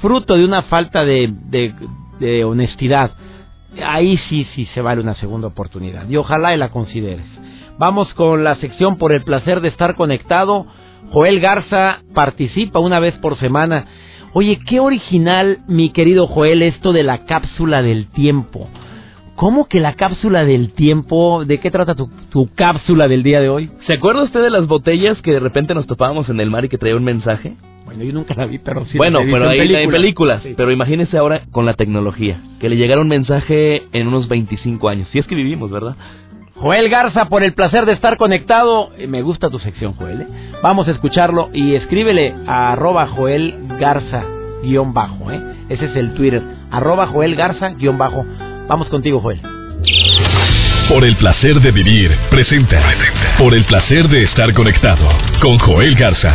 fruto 0.00 0.36
de 0.36 0.44
una 0.44 0.62
falta 0.62 1.04
de, 1.04 1.32
de, 1.46 1.74
de 2.20 2.44
honestidad. 2.44 3.12
Ahí 3.84 4.16
sí, 4.28 4.46
sí 4.54 4.66
se 4.74 4.80
vale 4.82 5.00
una 5.00 5.14
segunda 5.14 5.48
oportunidad 5.48 6.08
y 6.08 6.16
ojalá 6.16 6.54
y 6.54 6.58
la 6.58 6.68
consideres. 6.68 7.26
Vamos 7.78 8.12
con 8.14 8.44
la 8.44 8.56
sección 8.56 8.96
por 8.96 9.12
el 9.12 9.22
placer 9.22 9.60
de 9.60 9.68
estar 9.68 9.96
conectado. 9.96 10.66
Joel 11.10 11.40
Garza 11.40 12.00
participa 12.14 12.78
una 12.78 13.00
vez 13.00 13.14
por 13.18 13.38
semana. 13.38 13.86
Oye, 14.34 14.58
qué 14.66 14.80
original, 14.80 15.58
mi 15.68 15.90
querido 15.90 16.26
Joel, 16.26 16.62
esto 16.62 16.92
de 16.92 17.02
la 17.02 17.24
cápsula 17.24 17.82
del 17.82 18.06
tiempo. 18.08 18.68
¿Cómo 19.34 19.66
que 19.66 19.80
la 19.80 19.94
cápsula 19.94 20.44
del 20.44 20.72
tiempo? 20.72 21.44
¿De 21.44 21.58
qué 21.58 21.70
trata 21.70 21.94
tu, 21.94 22.08
tu, 22.30 22.48
cápsula 22.54 23.08
del 23.08 23.22
día 23.22 23.40
de 23.40 23.48
hoy? 23.48 23.70
¿Se 23.86 23.94
acuerda 23.94 24.22
usted 24.22 24.42
de 24.42 24.50
las 24.50 24.66
botellas 24.66 25.20
que 25.22 25.32
de 25.32 25.40
repente 25.40 25.74
nos 25.74 25.86
topábamos 25.86 26.28
en 26.28 26.38
el 26.40 26.50
mar 26.50 26.64
y 26.64 26.68
que 26.68 26.78
traía 26.78 26.96
un 26.96 27.04
mensaje? 27.04 27.54
Bueno, 27.84 28.04
yo 28.04 28.12
nunca 28.12 28.34
la 28.34 28.46
vi, 28.46 28.58
pero 28.58 28.86
sí. 28.86 28.96
Bueno, 28.96 29.20
pero 29.24 29.48
hay 29.48 29.58
películas. 29.58 29.84
en 29.84 29.90
películas. 29.90 30.42
Sí. 30.42 30.54
Pero 30.56 30.70
imagínese 30.70 31.18
ahora 31.18 31.42
con 31.50 31.66
la 31.66 31.74
tecnología. 31.74 32.40
Que 32.60 32.68
le 32.68 32.76
llegara 32.76 33.00
un 33.00 33.08
mensaje 33.08 33.82
en 33.92 34.06
unos 34.06 34.28
25 34.28 34.88
años. 34.88 35.08
Si 35.12 35.18
es 35.18 35.26
que 35.26 35.34
vivimos, 35.34 35.70
¿verdad? 35.70 35.96
Joel 36.62 36.88
Garza, 36.88 37.24
por 37.24 37.42
el 37.42 37.54
placer 37.54 37.86
de 37.86 37.92
estar 37.92 38.16
conectado. 38.16 38.90
Eh, 38.96 39.08
Me 39.08 39.20
gusta 39.22 39.50
tu 39.50 39.58
sección, 39.58 39.94
Joel. 39.94 40.20
¿eh? 40.20 40.26
Vamos 40.62 40.86
a 40.86 40.92
escucharlo 40.92 41.50
y 41.52 41.74
escríbele 41.74 42.34
a 42.46 42.70
arroba 42.72 43.08
Joel 43.08 43.56
Garza 43.80 44.22
guion 44.62 44.94
bajo. 44.94 45.32
¿eh? 45.32 45.42
Ese 45.68 45.86
es 45.86 45.96
el 45.96 46.14
Twitter. 46.14 46.40
Arroba 46.70 47.08
Joel 47.08 47.34
Garza 47.34 47.70
guion 47.70 47.98
bajo. 47.98 48.24
Vamos 48.68 48.86
contigo, 48.90 49.20
Joel. 49.20 49.40
Por 50.88 51.04
el 51.04 51.16
placer 51.16 51.60
de 51.60 51.72
vivir, 51.72 52.16
presenta. 52.30 52.80
Por 53.38 53.54
el 53.54 53.64
placer 53.64 54.06
de 54.08 54.22
estar 54.22 54.52
conectado 54.54 55.08
con 55.40 55.58
Joel 55.58 55.96
Garza. 55.96 56.32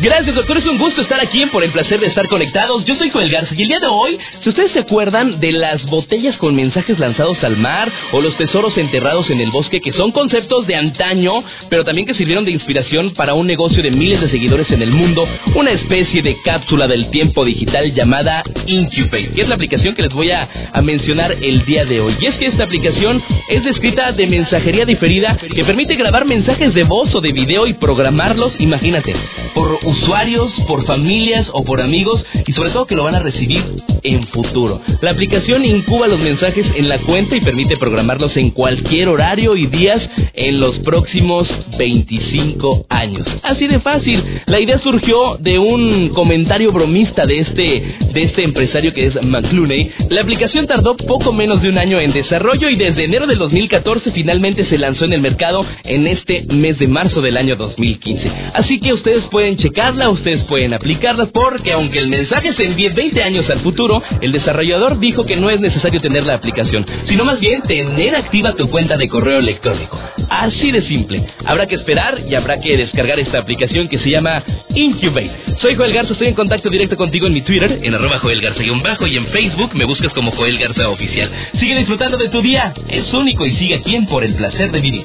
Gracias, 0.00 0.34
doctor. 0.34 0.56
Es 0.56 0.64
un 0.64 0.78
gusto 0.78 1.02
estar 1.02 1.20
aquí 1.20 1.44
por 1.46 1.62
el 1.62 1.72
placer 1.72 2.00
de 2.00 2.06
estar 2.06 2.26
conectados. 2.28 2.86
Yo 2.86 2.96
soy 2.96 3.10
Joel 3.10 3.28
Garza 3.28 3.54
y 3.54 3.62
el 3.62 3.68
día 3.68 3.80
de 3.80 3.86
hoy, 3.86 4.18
si 4.42 4.48
ustedes 4.48 4.72
se 4.72 4.78
acuerdan 4.78 5.40
de 5.40 5.52
las 5.52 5.84
botellas 5.84 6.38
con 6.38 6.54
mensajes 6.54 6.98
lanzados 6.98 7.44
al 7.44 7.58
mar 7.58 7.92
o 8.12 8.22
los 8.22 8.34
tesoros 8.38 8.78
enterrados 8.78 9.28
en 9.28 9.40
el 9.40 9.50
bosque, 9.50 9.82
que 9.82 9.92
son 9.92 10.10
conceptos 10.12 10.66
de 10.66 10.76
antaño, 10.76 11.44
pero 11.68 11.84
también 11.84 12.06
que 12.06 12.14
sirvieron 12.14 12.46
de 12.46 12.50
inspiración 12.50 13.12
para 13.12 13.34
un 13.34 13.46
negocio 13.46 13.82
de 13.82 13.90
miles 13.90 14.22
de 14.22 14.30
seguidores 14.30 14.70
en 14.70 14.80
el 14.80 14.90
mundo, 14.90 15.28
una 15.54 15.72
especie 15.72 16.22
de 16.22 16.40
cápsula 16.40 16.88
del 16.88 17.10
tiempo 17.10 17.44
digital 17.44 17.92
llamada 17.92 18.42
Incubate, 18.66 19.32
que 19.34 19.42
es 19.42 19.48
la 19.48 19.56
aplicación 19.56 19.94
que 19.94 20.02
les 20.02 20.14
voy 20.14 20.30
a, 20.30 20.48
mencionar 20.82 21.32
el 21.42 21.66
día 21.66 21.84
de 21.84 22.00
hoy. 22.00 22.16
Y 22.20 22.26
es 22.26 22.36
que 22.36 22.46
esta 22.46 22.64
aplicación 22.64 23.22
es 23.48 23.62
descrita 23.64 24.12
de 24.12 24.26
mensajería 24.26 24.86
diferida 24.86 25.36
que 25.54 25.62
permite 25.62 25.94
grabar 25.94 26.24
mensajes 26.24 26.72
de 26.72 26.84
voz 26.84 27.14
o 27.14 27.20
de 27.20 27.32
video 27.32 27.66
y 27.66 27.74
programarlos, 27.74 28.54
imagínate, 28.58 29.14
por 29.54 29.78
usuarios, 29.90 30.52
por 30.66 30.84
familias 30.86 31.48
o 31.52 31.64
por 31.64 31.80
amigos 31.80 32.24
y 32.46 32.52
sobre 32.52 32.70
todo 32.70 32.86
que 32.86 32.94
lo 32.94 33.04
van 33.04 33.16
a 33.16 33.20
recibir 33.20 33.64
en 34.02 34.26
futuro. 34.28 34.80
La 35.00 35.10
aplicación 35.10 35.64
incuba 35.64 36.06
los 36.06 36.20
mensajes 36.20 36.66
en 36.74 36.88
la 36.88 36.98
cuenta 36.98 37.36
y 37.36 37.40
permite 37.40 37.76
programarlos 37.76 38.36
en 38.36 38.50
cualquier 38.50 39.08
horario 39.08 39.56
y 39.56 39.66
días 39.66 40.00
en 40.34 40.60
los 40.60 40.78
próximos 40.80 41.48
25 41.78 42.86
años. 42.88 43.26
Así 43.42 43.66
de 43.66 43.80
fácil. 43.80 44.22
La 44.46 44.60
idea 44.60 44.78
surgió 44.78 45.36
de 45.38 45.58
un 45.58 46.10
comentario 46.10 46.72
bromista 46.72 47.26
de 47.26 47.40
este 47.40 47.96
de 48.12 48.22
este 48.22 48.42
empresario 48.42 48.92
que 48.92 49.06
es 49.06 49.22
McClooney. 49.22 49.90
La 50.08 50.22
aplicación 50.22 50.66
tardó 50.66 50.96
poco 50.96 51.32
menos 51.32 51.62
de 51.62 51.68
un 51.68 51.78
año 51.78 52.00
en 52.00 52.12
desarrollo 52.12 52.68
y 52.68 52.76
desde 52.76 53.04
enero 53.04 53.26
del 53.26 53.38
2014 53.38 54.10
finalmente 54.12 54.64
se 54.66 54.78
lanzó 54.78 55.04
en 55.04 55.12
el 55.12 55.20
mercado 55.20 55.64
en 55.84 56.06
este 56.06 56.44
mes 56.48 56.78
de 56.78 56.88
marzo 56.88 57.20
del 57.20 57.36
año 57.36 57.56
2015. 57.56 58.30
Así 58.54 58.80
que 58.80 58.92
ustedes 58.92 59.24
pueden 59.30 59.56
checarla, 59.80 60.10
ustedes 60.10 60.44
pueden 60.44 60.74
aplicarla 60.74 61.26
porque 61.32 61.72
aunque 61.72 61.98
el 61.98 62.08
mensaje 62.08 62.52
se 62.52 62.66
envíe 62.66 62.90
20 62.90 63.22
años 63.22 63.48
al 63.48 63.60
futuro, 63.60 64.02
el 64.20 64.30
desarrollador 64.30 65.00
dijo 65.00 65.24
que 65.24 65.36
no 65.36 65.48
es 65.48 65.58
necesario 65.58 66.02
tener 66.02 66.26
la 66.26 66.34
aplicación, 66.34 66.84
sino 67.08 67.24
más 67.24 67.40
bien 67.40 67.62
tener 67.62 68.14
activa 68.14 68.54
tu 68.54 68.68
cuenta 68.68 68.98
de 68.98 69.08
correo 69.08 69.38
electrónico. 69.38 69.98
Así 70.28 70.70
de 70.70 70.82
simple. 70.82 71.24
Habrá 71.46 71.66
que 71.66 71.76
esperar 71.76 72.20
y 72.28 72.34
habrá 72.34 72.60
que 72.60 72.76
descargar 72.76 73.18
esta 73.20 73.38
aplicación 73.38 73.88
que 73.88 73.98
se 74.00 74.10
llama 74.10 74.42
Incubate. 74.74 75.30
Soy 75.62 75.74
Joel 75.76 75.94
Garza, 75.94 76.12
estoy 76.12 76.28
en 76.28 76.34
contacto 76.34 76.68
directo 76.68 76.96
contigo 76.98 77.26
en 77.26 77.32
mi 77.32 77.40
Twitter, 77.40 77.80
en 77.82 77.94
arroba 77.94 78.18
Joel 78.18 78.42
Garza-bajo 78.42 79.06
y 79.06 79.16
en 79.16 79.26
Facebook 79.28 79.70
me 79.74 79.86
buscas 79.86 80.12
como 80.12 80.30
Joel 80.32 80.58
Garza 80.58 80.90
Oficial. 80.90 81.30
Sigue 81.58 81.76
disfrutando 81.76 82.18
de 82.18 82.28
tu 82.28 82.42
día, 82.42 82.74
es 82.88 83.10
único 83.14 83.46
y 83.46 83.54
sigue 83.56 83.76
aquí 83.76 83.94
en 83.94 84.06
Por 84.06 84.24
el 84.24 84.34
Placer 84.34 84.70
de 84.70 84.80
Vivir. 84.80 85.04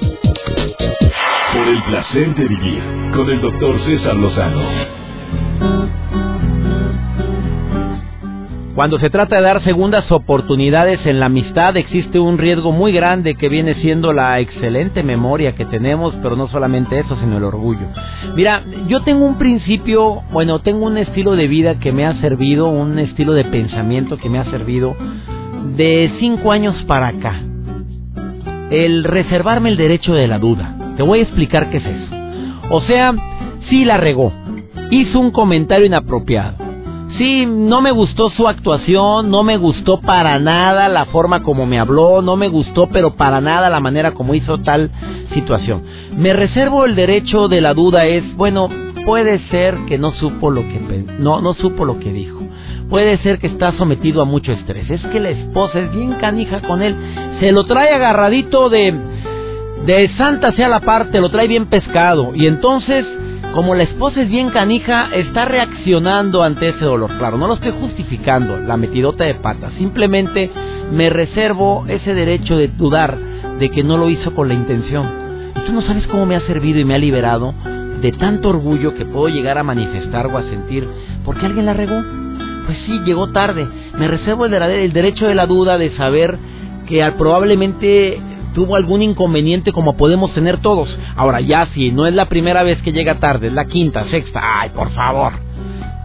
Por 1.54 1.68
el 1.68 1.84
placer 1.84 2.36
de 2.36 2.48
vivir 2.48 2.82
con 3.14 3.30
el 3.30 3.42
doctor 3.42 3.80
César 3.86 4.16
Lozano. 4.16 4.62
Cuando 8.76 9.00
se 9.00 9.10
trata 9.10 9.38
de 9.38 9.42
dar 9.42 9.64
segundas 9.64 10.12
oportunidades 10.12 11.00
en 11.06 11.22
la 11.22 11.28
amistad, 11.28 11.78
existe 11.78 12.20
un 12.20 12.38
riesgo 12.38 12.74
muy 12.74 12.92
grande 12.92 13.36
que 13.36 13.48
viene 13.48 13.76
siendo 13.76 14.12
la 14.12 14.42
excelente 14.42 15.02
memoria 15.02 15.56
que 15.56 15.64
tenemos, 15.66 16.14
pero 16.22 16.36
no 16.36 16.50
solamente 16.50 17.00
eso, 17.00 17.16
sino 17.22 17.38
el 17.38 17.46
orgullo. 17.46 17.88
Mira, 18.36 18.64
yo 18.90 19.02
tengo 19.04 19.26
un 19.26 19.38
principio, 19.38 20.24
bueno, 20.34 20.60
tengo 20.60 20.86
un 20.86 20.98
estilo 20.98 21.38
de 21.38 21.48
vida 21.48 21.80
que 21.80 21.94
me 21.94 22.06
ha 22.06 22.20
servido, 22.20 22.68
un 22.68 23.00
estilo 23.00 23.32
de 23.32 23.46
pensamiento 23.46 24.18
que 24.18 24.30
me 24.30 24.40
ha 24.40 24.52
servido 24.52 24.98
de 25.78 26.12
cinco 26.20 26.52
años 26.52 26.76
para 26.84 27.08
acá. 27.08 27.40
El 28.72 29.06
reservarme 29.06 29.70
el 29.70 29.78
derecho 29.78 30.14
de 30.14 30.28
la 30.28 30.38
duda. 30.38 30.75
Te 30.96 31.04
voy 31.04 31.20
a 31.20 31.24
explicar 31.24 31.70
qué 31.70 31.78
es 31.78 31.86
eso. 31.86 32.16
O 32.70 32.82
sea, 32.82 33.14
sí 33.70 33.86
la 33.86 33.98
regó, 33.98 34.32
hizo 34.92 35.20
un 35.20 35.32
comentario 35.32 35.86
inapropiado 35.86 36.66
Sí, 37.18 37.46
no 37.46 37.82
me 37.82 37.92
gustó 37.92 38.30
su 38.32 38.46
actuación, 38.46 39.32
no 39.32 39.42
me 39.44 39.56
gustó 39.56 40.02
para 40.02 40.38
nada 40.38 40.90
la 40.90 41.06
forma 41.06 41.44
como 41.44 41.66
me 41.66 41.80
habló, 41.80 42.22
no 42.22 42.36
me 42.36 42.50
gustó 42.50 42.90
pero 42.92 43.16
para 43.16 43.40
nada 43.40 43.70
la 43.70 43.80
manera 43.80 44.12
como 44.12 44.36
hizo 44.36 44.58
tal 44.58 44.92
situación. 45.34 45.84
Me 46.18 46.34
reservo 46.34 46.84
el 46.84 46.96
derecho 46.96 47.48
de 47.48 47.62
la 47.62 47.74
duda 47.74 48.06
es, 48.06 48.36
bueno, 48.36 48.68
puede 49.06 49.40
ser 49.48 49.78
que 49.88 49.98
no 49.98 50.12
supo 50.12 50.52
lo 50.52 50.64
que 50.64 51.06
no 51.18 51.40
no 51.40 51.54
supo 51.54 51.86
lo 51.86 52.00
que 52.00 52.12
dijo. 52.12 52.42
Puede 52.90 53.18
ser 53.20 53.40
que 53.40 53.48
está 53.48 53.72
sometido 53.78 54.22
a 54.22 54.26
mucho 54.26 54.52
estrés. 54.52 54.90
Es 54.90 55.02
que 55.08 55.22
la 55.22 55.30
esposa 55.30 55.80
es 55.80 55.92
bien 55.94 56.16
canija 56.16 56.60
con 56.68 56.82
él, 56.82 56.98
se 57.40 57.54
lo 57.54 57.64
trae 57.64 57.94
agarradito 57.94 58.70
de 58.70 58.94
de 59.86 60.10
santa 60.18 60.52
sea 60.54 60.68
la 60.68 60.80
parte, 60.80 61.22
lo 61.22 61.30
trae 61.30 61.48
bien 61.48 61.68
pescado 61.68 62.34
y 62.36 62.48
entonces 62.48 63.06
como 63.56 63.74
la 63.74 63.84
esposa 63.84 64.22
es 64.22 64.30
bien 64.30 64.50
canija, 64.50 65.08
está 65.14 65.46
reaccionando 65.46 66.44
ante 66.44 66.68
ese 66.68 66.84
dolor. 66.84 67.18
Claro, 67.18 67.38
no 67.38 67.48
lo 67.48 67.54
estoy 67.54 67.72
justificando, 67.72 68.58
la 68.58 68.76
metidota 68.76 69.24
de 69.24 69.36
patas. 69.36 69.72
Simplemente 69.76 70.52
me 70.92 71.10
reservo 71.10 71.86
ese 71.88 72.14
derecho 72.14 72.58
de 72.58 72.68
dudar 72.68 73.18
de 73.58 73.70
que 73.70 73.82
no 73.82 73.96
lo 73.98 74.10
hizo 74.10 74.36
con 74.36 74.50
la 74.50 74.56
intención. 74.56 75.10
Y 75.56 75.66
tú 75.66 75.72
no 75.72 75.82
sabes 75.84 76.06
cómo 76.08 76.26
me 76.26 76.36
ha 76.36 76.42
servido 76.42 76.82
y 76.82 76.84
me 76.84 76.96
ha 76.96 76.98
liberado 76.98 77.54
de 78.02 78.12
tanto 78.12 78.50
orgullo 78.50 78.94
que 78.94 79.06
puedo 79.06 79.30
llegar 79.30 79.58
a 79.58 79.64
manifestar 79.64 80.28
o 80.28 80.38
a 80.38 80.44
sentir. 80.44 80.86
¿Por 81.24 81.38
qué 81.38 81.46
alguien 81.46 81.66
la 81.66 81.74
regó? 81.74 82.04
Pues 82.66 82.78
sí, 82.86 83.00
llegó 83.06 83.28
tarde. 83.28 83.66
Me 83.98 84.10
reservo 84.10 84.48
el 84.48 84.92
derecho 84.92 85.28
de 85.28 85.36
la 85.36 85.46
duda 85.46 85.78
de 85.78 85.96
saber 85.96 86.38
que 86.88 87.10
probablemente 87.18 88.20
tuvo 88.56 88.76
algún 88.76 89.04
inconveniente 89.04 89.72
como 89.72 89.96
podemos 89.96 90.34
tener 90.34 90.58
todos. 90.58 90.90
Ahora 91.16 91.42
ya 91.42 91.68
si 91.76 91.92
no 91.92 92.08
es 92.08 92.16
la 92.16 92.26
primera 92.26 92.64
vez 92.64 92.82
que 92.82 92.92
llega 92.92 93.20
tarde, 93.20 93.48
es 93.48 93.54
la 93.54 93.66
quinta, 93.66 94.06
sexta, 94.06 94.42
ay, 94.62 94.70
por 94.70 94.90
favor. 94.94 95.34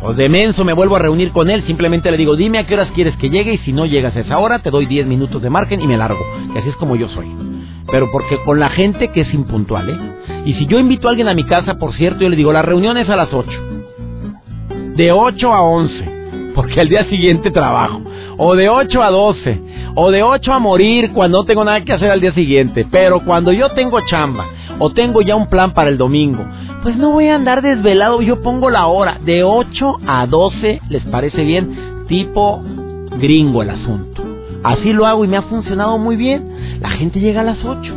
Pues 0.03 0.17
de 0.17 0.29
menso 0.29 0.65
me 0.65 0.73
vuelvo 0.73 0.97
a 0.97 0.99
reunir 0.99 1.31
con 1.31 1.49
él, 1.49 1.63
simplemente 1.67 2.11
le 2.11 2.17
digo, 2.19 2.37
dime 2.37 2.59
a 2.59 2.67
qué 2.67 2.75
horas 2.75 2.91
quieres 2.95 3.17
que 3.17 3.31
llegue 3.31 3.55
y 3.55 3.59
si 3.59 3.73
no 3.73 3.87
llegas 3.87 4.17
a 4.17 4.21
esa 4.21 4.39
hora 4.39 4.59
te 4.59 4.71
doy 4.71 4.87
10 4.87 5.07
minutos 5.07 5.41
de 5.41 5.49
margen 5.49 5.81
y 5.81 5.87
me 5.87 5.97
largo. 5.97 6.21
Y 6.55 6.59
así 6.59 6.69
es 6.69 6.77
como 6.77 6.97
yo 6.97 7.09
soy. 7.09 7.27
Pero 7.91 8.11
porque 8.11 8.39
con 8.45 8.59
la 8.59 8.69
gente 8.69 9.09
que 9.09 9.23
es 9.23 9.33
impuntual, 9.33 9.89
¿eh? 9.89 9.99
Y 10.45 10.55
si 10.55 10.67
yo 10.67 10.79
invito 10.79 11.07
a 11.07 11.11
alguien 11.11 11.29
a 11.29 11.35
mi 11.35 11.45
casa, 11.45 11.75
por 11.75 11.95
cierto, 11.95 12.21
yo 12.21 12.29
le 12.29 12.37
digo, 12.37 12.53
la 12.53 12.63
reunión 12.63 12.97
es 12.99 13.09
a 13.09 13.17
las 13.17 13.33
8. 13.33 13.51
De 14.97 15.13
8 15.13 15.53
a 15.53 15.63
11 15.63 16.21
porque 16.55 16.81
al 16.81 16.89
día 16.89 17.05
siguiente 17.05 17.51
trabajo. 17.51 18.01
O 18.42 18.57
de 18.57 18.70
8 18.70 19.03
a 19.03 19.11
12. 19.11 19.61
O 19.96 20.11
de 20.11 20.22
8 20.22 20.50
a 20.50 20.59
morir 20.59 21.12
cuando 21.12 21.38
no 21.38 21.44
tengo 21.44 21.62
nada 21.62 21.85
que 21.85 21.92
hacer 21.92 22.11
al 22.11 22.22
día 22.22 22.33
siguiente. 22.33 22.87
Pero 22.90 23.22
cuando 23.22 23.53
yo 23.53 23.68
tengo 23.72 24.00
chamba 24.09 24.46
o 24.79 24.88
tengo 24.90 25.20
ya 25.20 25.37
un 25.37 25.46
plan 25.46 25.74
para 25.74 25.90
el 25.90 25.98
domingo, 25.98 26.42
pues 26.83 26.96
no 26.96 27.11
voy 27.11 27.29
a 27.29 27.35
andar 27.35 27.61
desvelado. 27.61 28.22
Yo 28.22 28.40
pongo 28.40 28.70
la 28.70 28.87
hora. 28.87 29.18
De 29.22 29.44
8 29.44 29.98
a 30.07 30.26
12, 30.26 30.81
¿les 30.88 31.05
parece 31.05 31.44
bien? 31.44 32.07
Tipo 32.09 32.62
gringo 33.18 33.61
el 33.61 33.68
asunto. 33.68 34.24
Así 34.64 34.94
lo 34.94 35.05
hago 35.05 35.22
y 35.26 35.29
me 35.29 35.37
ha 35.37 35.42
funcionado 35.42 35.98
muy 35.98 36.16
bien. 36.16 36.79
La 36.81 36.88
gente 36.88 37.20
llega 37.20 37.42
a 37.42 37.44
las 37.44 37.62
8. 37.62 37.94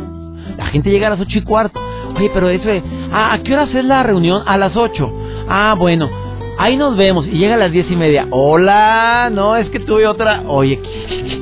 La 0.58 0.66
gente 0.66 0.90
llega 0.90 1.06
a 1.06 1.10
las 1.10 1.20
8 1.20 1.38
y 1.38 1.42
cuarto. 1.42 1.80
Oye, 2.14 2.30
pero 2.34 2.50
eso, 2.50 2.68
¿a, 3.10 3.32
¿a 3.32 3.42
qué 3.42 3.54
hora 3.54 3.62
es 3.62 3.84
la 3.86 4.02
reunión? 4.02 4.42
A 4.44 4.58
las 4.58 4.76
8. 4.76 5.10
Ah, 5.48 5.74
bueno, 5.78 6.10
ahí 6.58 6.76
nos 6.76 6.96
vemos. 6.96 7.26
Y 7.26 7.38
llega 7.38 7.54
a 7.54 7.58
las 7.58 7.72
diez 7.72 7.90
y 7.90 7.96
media. 7.96 8.26
Hola, 8.30 9.30
no, 9.32 9.56
es 9.56 9.68
que 9.70 9.80
tuve 9.80 10.06
otra. 10.06 10.42
Oye, 10.46 10.80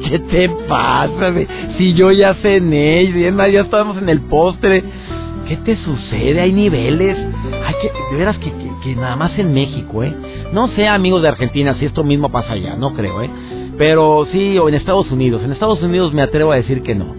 ¿qué, 0.09 0.19
te 0.19 0.49
pasa? 0.69 1.33
Si 1.79 1.95
yo 1.95 2.11
ya 2.11 2.35
cené, 2.35 3.03
y 3.05 3.23
ya 3.53 3.61
estamos 3.61 3.97
en 3.99 4.09
el 4.09 4.21
postre. 4.23 4.85
¿Qué 5.49 5.57
te 5.57 5.77
sucede? 5.77 6.41
Hay 6.41 6.53
niveles. 6.53 7.17
Hay 7.19 7.75
que, 7.83 7.91
de 8.13 8.17
veras 8.17 8.39
que, 8.39 8.53
que, 8.83 8.97
nada 8.97 9.17
más 9.17 9.37
en 9.39 9.53
México, 9.53 10.03
¿eh? 10.03 10.15
No 10.53 10.69
sé, 10.69 10.87
amigos 10.87 11.23
de 11.23 11.29
Argentina, 11.29 11.75
si 11.79 11.85
esto 11.85 12.05
mismo 12.05 12.31
pasa 12.31 12.53
allá, 12.53 12.77
no 12.77 12.95
creo, 12.95 13.23
¿eh? 13.23 13.31
Pero 13.77 14.27
sí, 14.33 14.59
o 14.59 14.69
en 14.69 14.75
Estados 14.75 15.11
Unidos. 15.11 15.43
En 15.43 15.53
Estados 15.53 15.83
Unidos 15.83 16.13
me 16.13 16.23
atrevo 16.23 16.53
a 16.53 16.57
decir 16.57 16.83
que 16.83 16.95
no. 16.95 17.15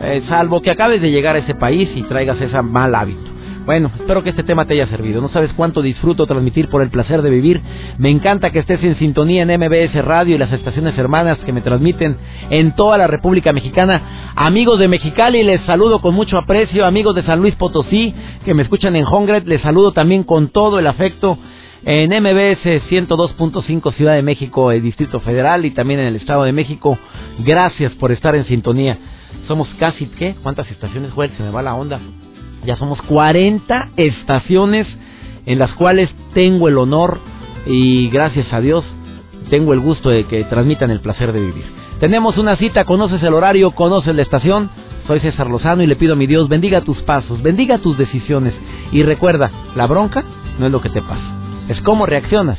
Eh, 0.00 0.22
salvo 0.28 0.60
que 0.60 0.70
acabes 0.70 1.00
de 1.00 1.10
llegar 1.10 1.34
a 1.34 1.38
ese 1.38 1.54
país 1.54 1.88
y 1.94 2.02
traigas 2.02 2.40
ese 2.40 2.60
mal 2.62 2.94
hábito. 2.94 3.30
Bueno, 3.64 3.90
espero 3.98 4.22
que 4.22 4.28
este 4.28 4.42
tema 4.42 4.66
te 4.66 4.74
haya 4.74 4.86
servido. 4.88 5.22
No 5.22 5.30
sabes 5.30 5.54
cuánto 5.54 5.80
disfruto 5.80 6.26
transmitir 6.26 6.68
por 6.68 6.82
el 6.82 6.90
placer 6.90 7.22
de 7.22 7.30
vivir. 7.30 7.62
Me 7.96 8.10
encanta 8.10 8.50
que 8.50 8.58
estés 8.58 8.82
en 8.84 8.98
sintonía 8.98 9.42
en 9.42 9.58
MBS 9.58 10.04
Radio 10.04 10.34
y 10.34 10.38
las 10.38 10.52
estaciones 10.52 10.98
hermanas 10.98 11.38
que 11.38 11.52
me 11.52 11.62
transmiten 11.62 12.18
en 12.50 12.76
toda 12.76 12.98
la 12.98 13.06
República 13.06 13.54
Mexicana. 13.54 14.32
Amigos 14.36 14.78
de 14.78 14.88
Mexicali, 14.88 15.42
les 15.42 15.62
saludo 15.62 16.02
con 16.02 16.14
mucho 16.14 16.36
aprecio. 16.36 16.84
Amigos 16.84 17.14
de 17.14 17.22
San 17.22 17.40
Luis 17.40 17.54
Potosí, 17.54 18.14
que 18.44 18.52
me 18.52 18.62
escuchan 18.62 18.96
en 18.96 19.06
Hongret, 19.06 19.46
les 19.46 19.62
saludo 19.62 19.92
también 19.92 20.24
con 20.24 20.48
todo 20.48 20.78
el 20.78 20.86
afecto 20.86 21.38
en 21.86 22.10
MBS 22.10 22.82
102.5 22.90 23.94
Ciudad 23.94 24.14
de 24.14 24.22
México, 24.22 24.72
el 24.72 24.82
Distrito 24.82 25.20
Federal 25.20 25.64
y 25.64 25.70
también 25.70 26.00
en 26.00 26.06
el 26.08 26.16
Estado 26.16 26.44
de 26.44 26.52
México. 26.52 26.98
Gracias 27.38 27.92
por 27.92 28.12
estar 28.12 28.36
en 28.36 28.44
sintonía. 28.44 28.98
Somos 29.48 29.68
casi, 29.78 30.04
¿qué? 30.06 30.34
¿Cuántas 30.42 30.70
estaciones, 30.70 31.12
Juez? 31.12 31.30
Se 31.38 31.42
me 31.42 31.50
va 31.50 31.62
la 31.62 31.74
onda. 31.74 31.98
Ya 32.66 32.76
somos 32.76 33.00
40 33.02 33.90
estaciones 33.96 34.86
en 35.46 35.58
las 35.58 35.72
cuales 35.74 36.10
tengo 36.32 36.68
el 36.68 36.78
honor 36.78 37.20
y 37.66 38.08
gracias 38.08 38.52
a 38.52 38.60
Dios 38.60 38.84
tengo 39.50 39.72
el 39.72 39.80
gusto 39.80 40.10
de 40.10 40.24
que 40.24 40.44
transmitan 40.44 40.90
el 40.90 41.00
placer 41.00 41.32
de 41.32 41.40
vivir. 41.40 41.64
Tenemos 42.00 42.38
una 42.38 42.56
cita, 42.56 42.84
conoces 42.84 43.22
el 43.22 43.34
horario, 43.34 43.72
conoces 43.72 44.14
la 44.14 44.22
estación. 44.22 44.70
Soy 45.06 45.20
César 45.20 45.48
Lozano 45.48 45.82
y 45.82 45.86
le 45.86 45.96
pido 45.96 46.14
a 46.14 46.16
mi 46.16 46.26
Dios 46.26 46.48
bendiga 46.48 46.80
tus 46.80 47.02
pasos, 47.02 47.42
bendiga 47.42 47.78
tus 47.78 47.98
decisiones 47.98 48.54
y 48.90 49.02
recuerda, 49.02 49.50
la 49.76 49.86
bronca 49.86 50.24
no 50.58 50.66
es 50.66 50.72
lo 50.72 50.80
que 50.80 50.88
te 50.88 51.02
pasa, 51.02 51.22
es 51.68 51.78
cómo 51.82 52.06
reaccionas 52.06 52.58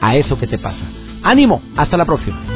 a 0.00 0.16
eso 0.16 0.38
que 0.38 0.46
te 0.46 0.58
pasa. 0.58 0.84
Ánimo, 1.22 1.62
hasta 1.74 1.96
la 1.96 2.04
próxima. 2.04 2.55